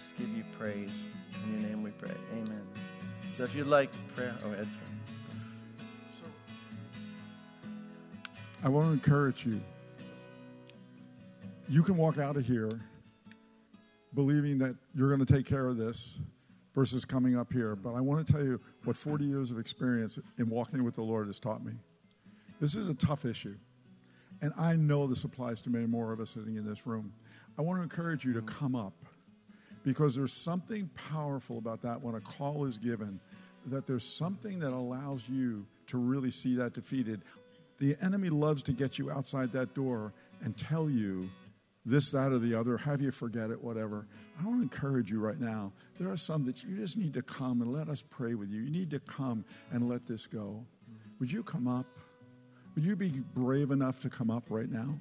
Just 0.00 0.16
give 0.16 0.28
you 0.36 0.44
praise. 0.58 1.02
In 1.44 1.60
your 1.60 1.70
name 1.70 1.82
we 1.82 1.90
pray. 1.90 2.14
Amen. 2.32 2.62
So 3.32 3.42
if 3.42 3.54
you'd 3.54 3.66
like 3.66 3.90
prayer, 4.14 4.34
oh, 4.44 4.52
Ed's 4.52 4.76
going. 4.76 5.00
So 6.20 6.24
I 8.62 8.68
want 8.68 8.86
to 8.86 8.92
encourage 8.92 9.46
you. 9.46 9.60
You 11.68 11.82
can 11.82 11.96
walk 11.96 12.18
out 12.18 12.36
of 12.36 12.44
here 12.44 12.70
believing 14.14 14.58
that 14.58 14.76
you're 14.94 15.08
going 15.08 15.24
to 15.24 15.32
take 15.32 15.46
care 15.46 15.66
of 15.66 15.76
this 15.76 16.18
versus 16.74 17.04
coming 17.04 17.36
up 17.36 17.52
here. 17.52 17.74
But 17.74 17.94
I 17.94 18.00
want 18.00 18.24
to 18.24 18.32
tell 18.32 18.44
you 18.44 18.60
what 18.84 18.96
40 18.96 19.24
years 19.24 19.50
of 19.50 19.58
experience 19.58 20.18
in 20.38 20.48
walking 20.48 20.84
with 20.84 20.94
the 20.94 21.02
Lord 21.02 21.26
has 21.26 21.40
taught 21.40 21.64
me. 21.64 21.72
This 22.62 22.76
is 22.76 22.88
a 22.88 22.94
tough 22.94 23.24
issue. 23.24 23.56
And 24.40 24.52
I 24.56 24.76
know 24.76 25.08
this 25.08 25.24
applies 25.24 25.60
to 25.62 25.70
many 25.70 25.86
more 25.86 26.12
of 26.12 26.20
us 26.20 26.30
sitting 26.30 26.54
in 26.54 26.64
this 26.64 26.86
room. 26.86 27.12
I 27.58 27.62
want 27.62 27.80
to 27.80 27.82
encourage 27.82 28.24
you 28.24 28.32
to 28.34 28.42
come 28.42 28.76
up 28.76 28.94
because 29.82 30.14
there's 30.14 30.32
something 30.44 30.88
powerful 31.10 31.58
about 31.58 31.82
that 31.82 32.00
when 32.00 32.14
a 32.14 32.20
call 32.20 32.64
is 32.66 32.78
given, 32.78 33.18
that 33.66 33.84
there's 33.84 34.16
something 34.16 34.60
that 34.60 34.72
allows 34.72 35.28
you 35.28 35.66
to 35.88 35.98
really 35.98 36.30
see 36.30 36.54
that 36.54 36.72
defeated. 36.72 37.22
The 37.80 37.96
enemy 38.00 38.28
loves 38.28 38.62
to 38.64 38.72
get 38.72 38.96
you 38.96 39.10
outside 39.10 39.50
that 39.54 39.74
door 39.74 40.12
and 40.44 40.56
tell 40.56 40.88
you 40.88 41.28
this, 41.84 42.12
that, 42.12 42.30
or 42.30 42.38
the 42.38 42.54
other, 42.54 42.78
have 42.78 43.02
you 43.02 43.10
forget 43.10 43.50
it, 43.50 43.60
whatever. 43.60 44.06
I 44.40 44.46
want 44.46 44.58
to 44.58 44.62
encourage 44.62 45.10
you 45.10 45.18
right 45.18 45.40
now. 45.40 45.72
There 45.98 46.12
are 46.12 46.16
some 46.16 46.44
that 46.44 46.62
you 46.62 46.76
just 46.76 46.96
need 46.96 47.14
to 47.14 47.22
come 47.22 47.60
and 47.60 47.72
let 47.72 47.88
us 47.88 48.04
pray 48.08 48.36
with 48.36 48.50
you. 48.50 48.60
You 48.60 48.70
need 48.70 48.90
to 48.90 49.00
come 49.00 49.44
and 49.72 49.88
let 49.88 50.06
this 50.06 50.28
go. 50.28 50.64
Would 51.18 51.32
you 51.32 51.42
come 51.42 51.66
up? 51.66 51.86
Would 52.74 52.84
you 52.84 52.96
be 52.96 53.22
brave 53.34 53.70
enough 53.70 54.00
to 54.00 54.08
come 54.08 54.30
up 54.30 54.44
right 54.48 54.70
now? 54.70 54.98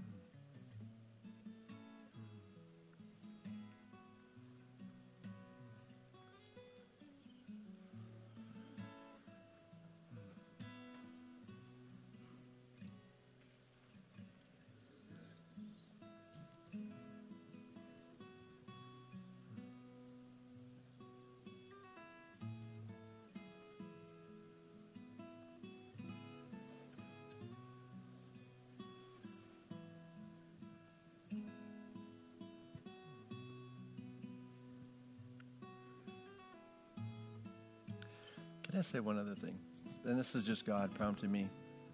Can 38.71 38.79
I 38.79 38.84
say 38.84 39.01
one 39.01 39.19
other 39.19 39.36
thing? 39.36 39.60
And 40.05 40.17
this 40.17 40.34
is 40.34 40.43
just 40.43 40.65
God 40.65 40.91
prompting 40.95 41.29
me. 41.29 41.45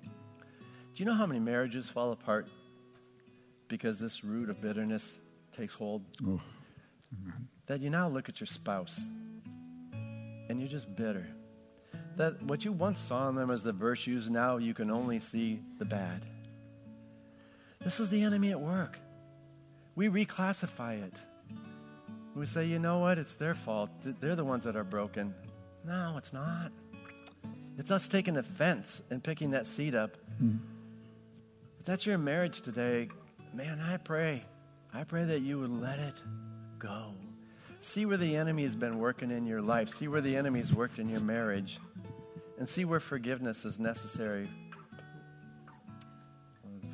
Do 0.04 1.04
you 1.04 1.06
know 1.06 1.16
how 1.16 1.26
many 1.26 1.40
marriages 1.40 1.90
fall 1.90 2.12
apart 2.12 2.48
because 3.68 4.00
this 4.00 4.24
root 4.24 4.52
of 4.52 4.62
bitterness 4.62 5.18
takes 5.52 5.74
hold? 5.74 6.04
Oh, 6.26 6.40
that 7.66 7.82
you 7.82 7.90
now 7.90 8.08
look 8.08 8.30
at 8.30 8.40
your 8.40 8.46
spouse 8.46 9.08
and 10.50 10.60
you're 10.60 10.70
just 10.70 10.96
bitter. 10.96 11.26
That 12.16 12.44
what 12.44 12.64
you 12.64 12.72
once 12.72 13.00
saw 13.00 13.28
in 13.28 13.34
them 13.34 13.50
as 13.50 13.64
the 13.64 13.74
virtues, 13.74 14.30
now 14.30 14.58
you 14.58 14.76
can 14.76 14.92
only 14.92 15.20
see 15.20 15.60
the 15.80 15.86
bad. 15.86 16.28
This 17.84 18.00
is 18.00 18.10
the 18.10 18.22
enemy 18.22 18.52
at 18.52 18.62
work. 18.62 19.00
We 19.96 20.10
reclassify 20.10 21.04
it. 21.04 21.14
We 22.36 22.46
say, 22.46 22.66
you 22.66 22.78
know 22.78 23.00
what? 23.00 23.18
It's 23.18 23.34
their 23.34 23.56
fault. 23.56 23.90
They're 24.04 24.36
the 24.36 24.46
ones 24.46 24.64
that 24.66 24.76
are 24.76 24.84
broken. 24.84 25.34
No, 25.88 26.16
it's 26.18 26.34
not. 26.34 26.74
It's 27.78 27.92
us 27.92 28.10
taking 28.10 28.36
offense 28.36 29.02
and 29.10 29.24
picking 29.24 29.52
that 29.52 29.66
seed 29.66 29.96
up. 29.96 30.18
Mm. 30.44 30.60
If 31.80 31.86
that's 31.86 32.06
your 32.06 32.18
marriage 32.18 32.60
today, 32.60 33.08
man, 33.54 33.80
I 33.80 33.96
pray. 33.96 34.44
I 34.94 35.06
pray 35.06 35.24
that 35.24 35.40
you 35.40 35.60
would 35.60 35.72
let 35.72 36.00
it 36.00 36.22
go. 36.78 37.14
See 37.80 38.06
where 38.06 38.18
the 38.18 38.36
enemy 38.36 38.64
has 38.64 38.76
been 38.76 39.00
working 39.00 39.32
in 39.32 39.46
your 39.46 39.62
life. 39.62 39.88
See 39.88 40.10
where 40.10 40.20
the 40.20 40.36
enemy's 40.36 40.74
worked 40.74 41.00
in 41.00 41.08
your 41.08 41.22
marriage. 41.22 41.80
And 42.60 42.68
see 42.68 42.84
where 42.84 43.00
forgiveness 43.00 43.64
is 43.64 43.80
necessary. 43.80 44.50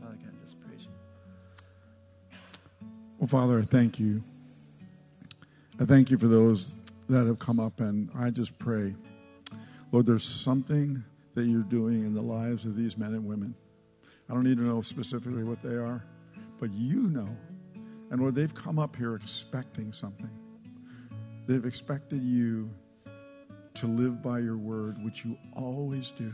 Father 0.01 0.17
God, 0.23 0.33
just 0.43 0.59
praise 0.59 0.81
you. 0.81 2.37
Well, 3.17 3.27
Father, 3.27 3.57
I 3.57 3.63
thank 3.63 3.99
you. 3.99 4.23
I 5.79 5.85
thank 5.85 6.11
you 6.11 6.19
for 6.19 6.27
those 6.27 6.75
that 7.09 7.27
have 7.27 7.39
come 7.39 7.59
up, 7.59 7.79
and 7.79 8.09
I 8.15 8.29
just 8.29 8.57
pray, 8.59 8.95
Lord, 9.91 10.05
there's 10.05 10.23
something 10.23 11.03
that 11.35 11.45
you're 11.45 11.61
doing 11.63 12.05
in 12.05 12.13
the 12.13 12.21
lives 12.21 12.65
of 12.65 12.75
these 12.75 12.97
men 12.97 13.13
and 13.13 13.25
women. 13.25 13.55
I 14.29 14.33
don't 14.33 14.43
need 14.43 14.57
to 14.57 14.63
know 14.63 14.81
specifically 14.81 15.43
what 15.43 15.61
they 15.61 15.75
are, 15.75 16.03
but 16.59 16.71
you 16.71 17.09
know. 17.09 17.29
And 18.09 18.21
Lord, 18.21 18.35
they've 18.35 18.53
come 18.53 18.79
up 18.79 18.95
here 18.95 19.15
expecting 19.15 19.91
something. 19.91 20.29
They've 21.47 21.65
expected 21.65 22.21
you 22.21 22.69
to 23.75 23.87
live 23.87 24.21
by 24.21 24.39
your 24.39 24.57
word, 24.57 25.03
which 25.03 25.25
you 25.25 25.37
always 25.53 26.11
do. 26.11 26.31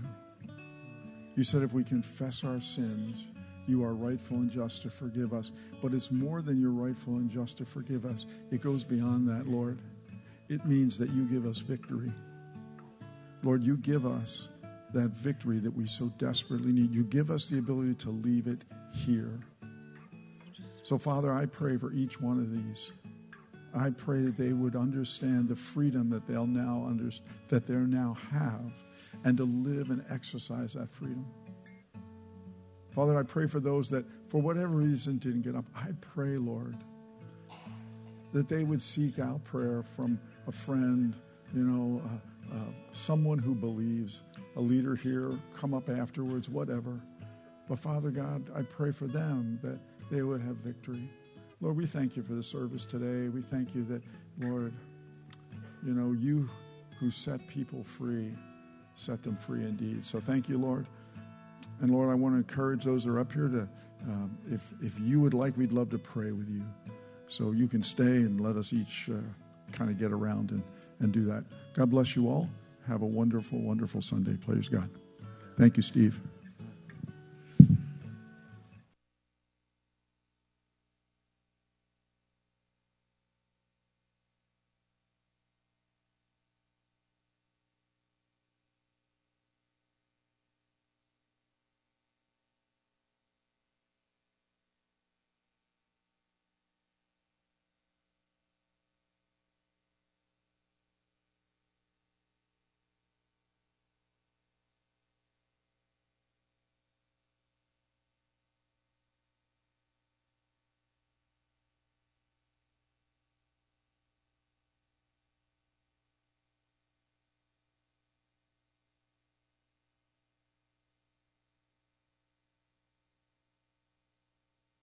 You 1.35 1.43
said 1.43 1.63
if 1.63 1.73
we 1.73 1.83
confess 1.83 2.43
our 2.43 2.59
sins, 2.59 3.27
you 3.65 3.83
are 3.83 3.93
rightful 3.93 4.37
and 4.37 4.51
just 4.51 4.81
to 4.83 4.89
forgive 4.89 5.31
us. 5.31 5.51
But 5.81 5.93
it's 5.93 6.11
more 6.11 6.41
than 6.41 6.59
you're 6.59 6.71
rightful 6.71 7.15
and 7.15 7.29
just 7.29 7.57
to 7.59 7.65
forgive 7.65 8.05
us, 8.05 8.25
it 8.51 8.61
goes 8.61 8.83
beyond 8.83 9.27
that, 9.29 9.47
Lord 9.47 9.79
it 10.49 10.65
means 10.65 10.97
that 10.97 11.11
you 11.11 11.25
give 11.25 11.45
us 11.45 11.59
victory. 11.59 12.11
Lord, 13.43 13.63
you 13.63 13.77
give 13.77 14.05
us 14.05 14.49
that 14.93 15.09
victory 15.11 15.59
that 15.59 15.71
we 15.71 15.87
so 15.87 16.11
desperately 16.17 16.71
need. 16.71 16.93
You 16.93 17.03
give 17.03 17.29
us 17.29 17.49
the 17.49 17.59
ability 17.59 17.95
to 17.95 18.09
leave 18.09 18.47
it 18.47 18.63
here. 18.91 19.39
So, 20.81 20.97
Father, 20.97 21.31
I 21.31 21.45
pray 21.45 21.77
for 21.77 21.93
each 21.93 22.19
one 22.19 22.39
of 22.39 22.51
these. 22.51 22.91
I 23.75 23.91
pray 23.91 24.21
that 24.21 24.35
they 24.35 24.53
would 24.53 24.75
understand 24.75 25.47
the 25.47 25.55
freedom 25.55 26.09
that 26.09 26.25
they'll 26.25 26.47
now 26.47 26.85
under, 26.87 27.11
that 27.49 27.67
they 27.67 27.75
now 27.75 28.17
have, 28.31 28.73
and 29.23 29.37
to 29.37 29.43
live 29.43 29.91
and 29.91 30.03
exercise 30.09 30.73
that 30.73 30.89
freedom. 30.89 31.25
Father, 32.89 33.17
I 33.17 33.23
pray 33.23 33.45
for 33.45 33.59
those 33.59 33.89
that, 33.91 34.05
for 34.29 34.41
whatever 34.41 34.69
reason, 34.69 35.19
didn't 35.19 35.43
get 35.43 35.55
up. 35.55 35.65
I 35.75 35.89
pray, 36.01 36.37
Lord, 36.37 36.75
that 38.33 38.49
they 38.49 38.63
would 38.63 38.81
seek 38.81 39.19
out 39.19 39.43
prayer 39.43 39.83
from 39.83 40.19
a 40.49 40.51
friend, 40.51 41.15
you 41.53 41.63
know, 41.63 42.01
uh, 42.03 42.55
uh, 42.55 42.71
someone 42.91 43.37
who 43.37 43.53
believes, 43.53 44.23
a 44.55 44.59
leader 44.61 44.95
here, 44.95 45.31
come 45.55 45.75
up 45.75 45.89
afterwards, 45.89 46.49
whatever. 46.49 46.99
But 47.69 47.77
Father 47.79 48.09
God, 48.09 48.49
I 48.55 48.63
pray 48.63 48.91
for 48.91 49.05
them 49.05 49.59
that 49.61 49.79
they 50.11 50.23
would 50.23 50.41
have 50.41 50.57
victory. 50.57 51.07
Lord, 51.61 51.77
we 51.77 51.85
thank 51.85 52.17
you 52.17 52.23
for 52.23 52.33
the 52.33 52.41
service 52.43 52.85
today. 52.87 53.29
We 53.29 53.43
thank 53.43 53.75
you 53.75 53.83
that, 53.85 54.01
Lord, 54.39 54.73
you 55.85 55.93
know, 55.93 56.13
you 56.13 56.49
who 56.99 57.11
set 57.11 57.47
people 57.47 57.83
free, 57.83 58.31
set 58.95 59.21
them 59.21 59.37
free 59.37 59.61
indeed. 59.61 60.03
So 60.03 60.19
thank 60.19 60.49
you, 60.49 60.57
Lord. 60.57 60.87
And 61.81 61.91
Lord, 61.91 62.09
I 62.09 62.15
want 62.15 62.33
to 62.33 62.37
encourage 62.39 62.83
those 62.83 63.03
that 63.03 63.11
are 63.11 63.19
up 63.19 63.31
here 63.31 63.49
to 63.49 63.69
Um, 64.07 64.37
if, 64.49 64.63
if 64.81 64.97
you 64.99 65.19
would 65.19 65.33
like, 65.33 65.57
we'd 65.57 65.73
love 65.73 65.89
to 65.89 65.99
pray 65.99 66.31
with 66.31 66.49
you. 66.49 66.63
So 67.27 67.51
you 67.51 67.67
can 67.67 67.83
stay 67.83 68.23
and 68.25 68.39
let 68.39 68.55
us 68.55 68.71
each 68.71 69.09
uh, 69.09 69.17
kind 69.79 69.89
of 69.89 69.97
get 69.97 70.11
around 70.11 70.51
and, 70.51 70.61
and 70.99 71.13
do 71.13 71.23
that. 71.23 71.45
God 71.73 71.89
bless 71.89 72.15
you 72.15 72.27
all. 72.27 72.49
Have 72.85 73.01
a 73.01 73.05
wonderful, 73.05 73.59
wonderful 73.61 74.01
Sunday. 74.01 74.35
Praise 74.45 74.67
God. 74.67 74.89
Thank 75.57 75.77
you, 75.77 75.83
Steve. 75.83 76.19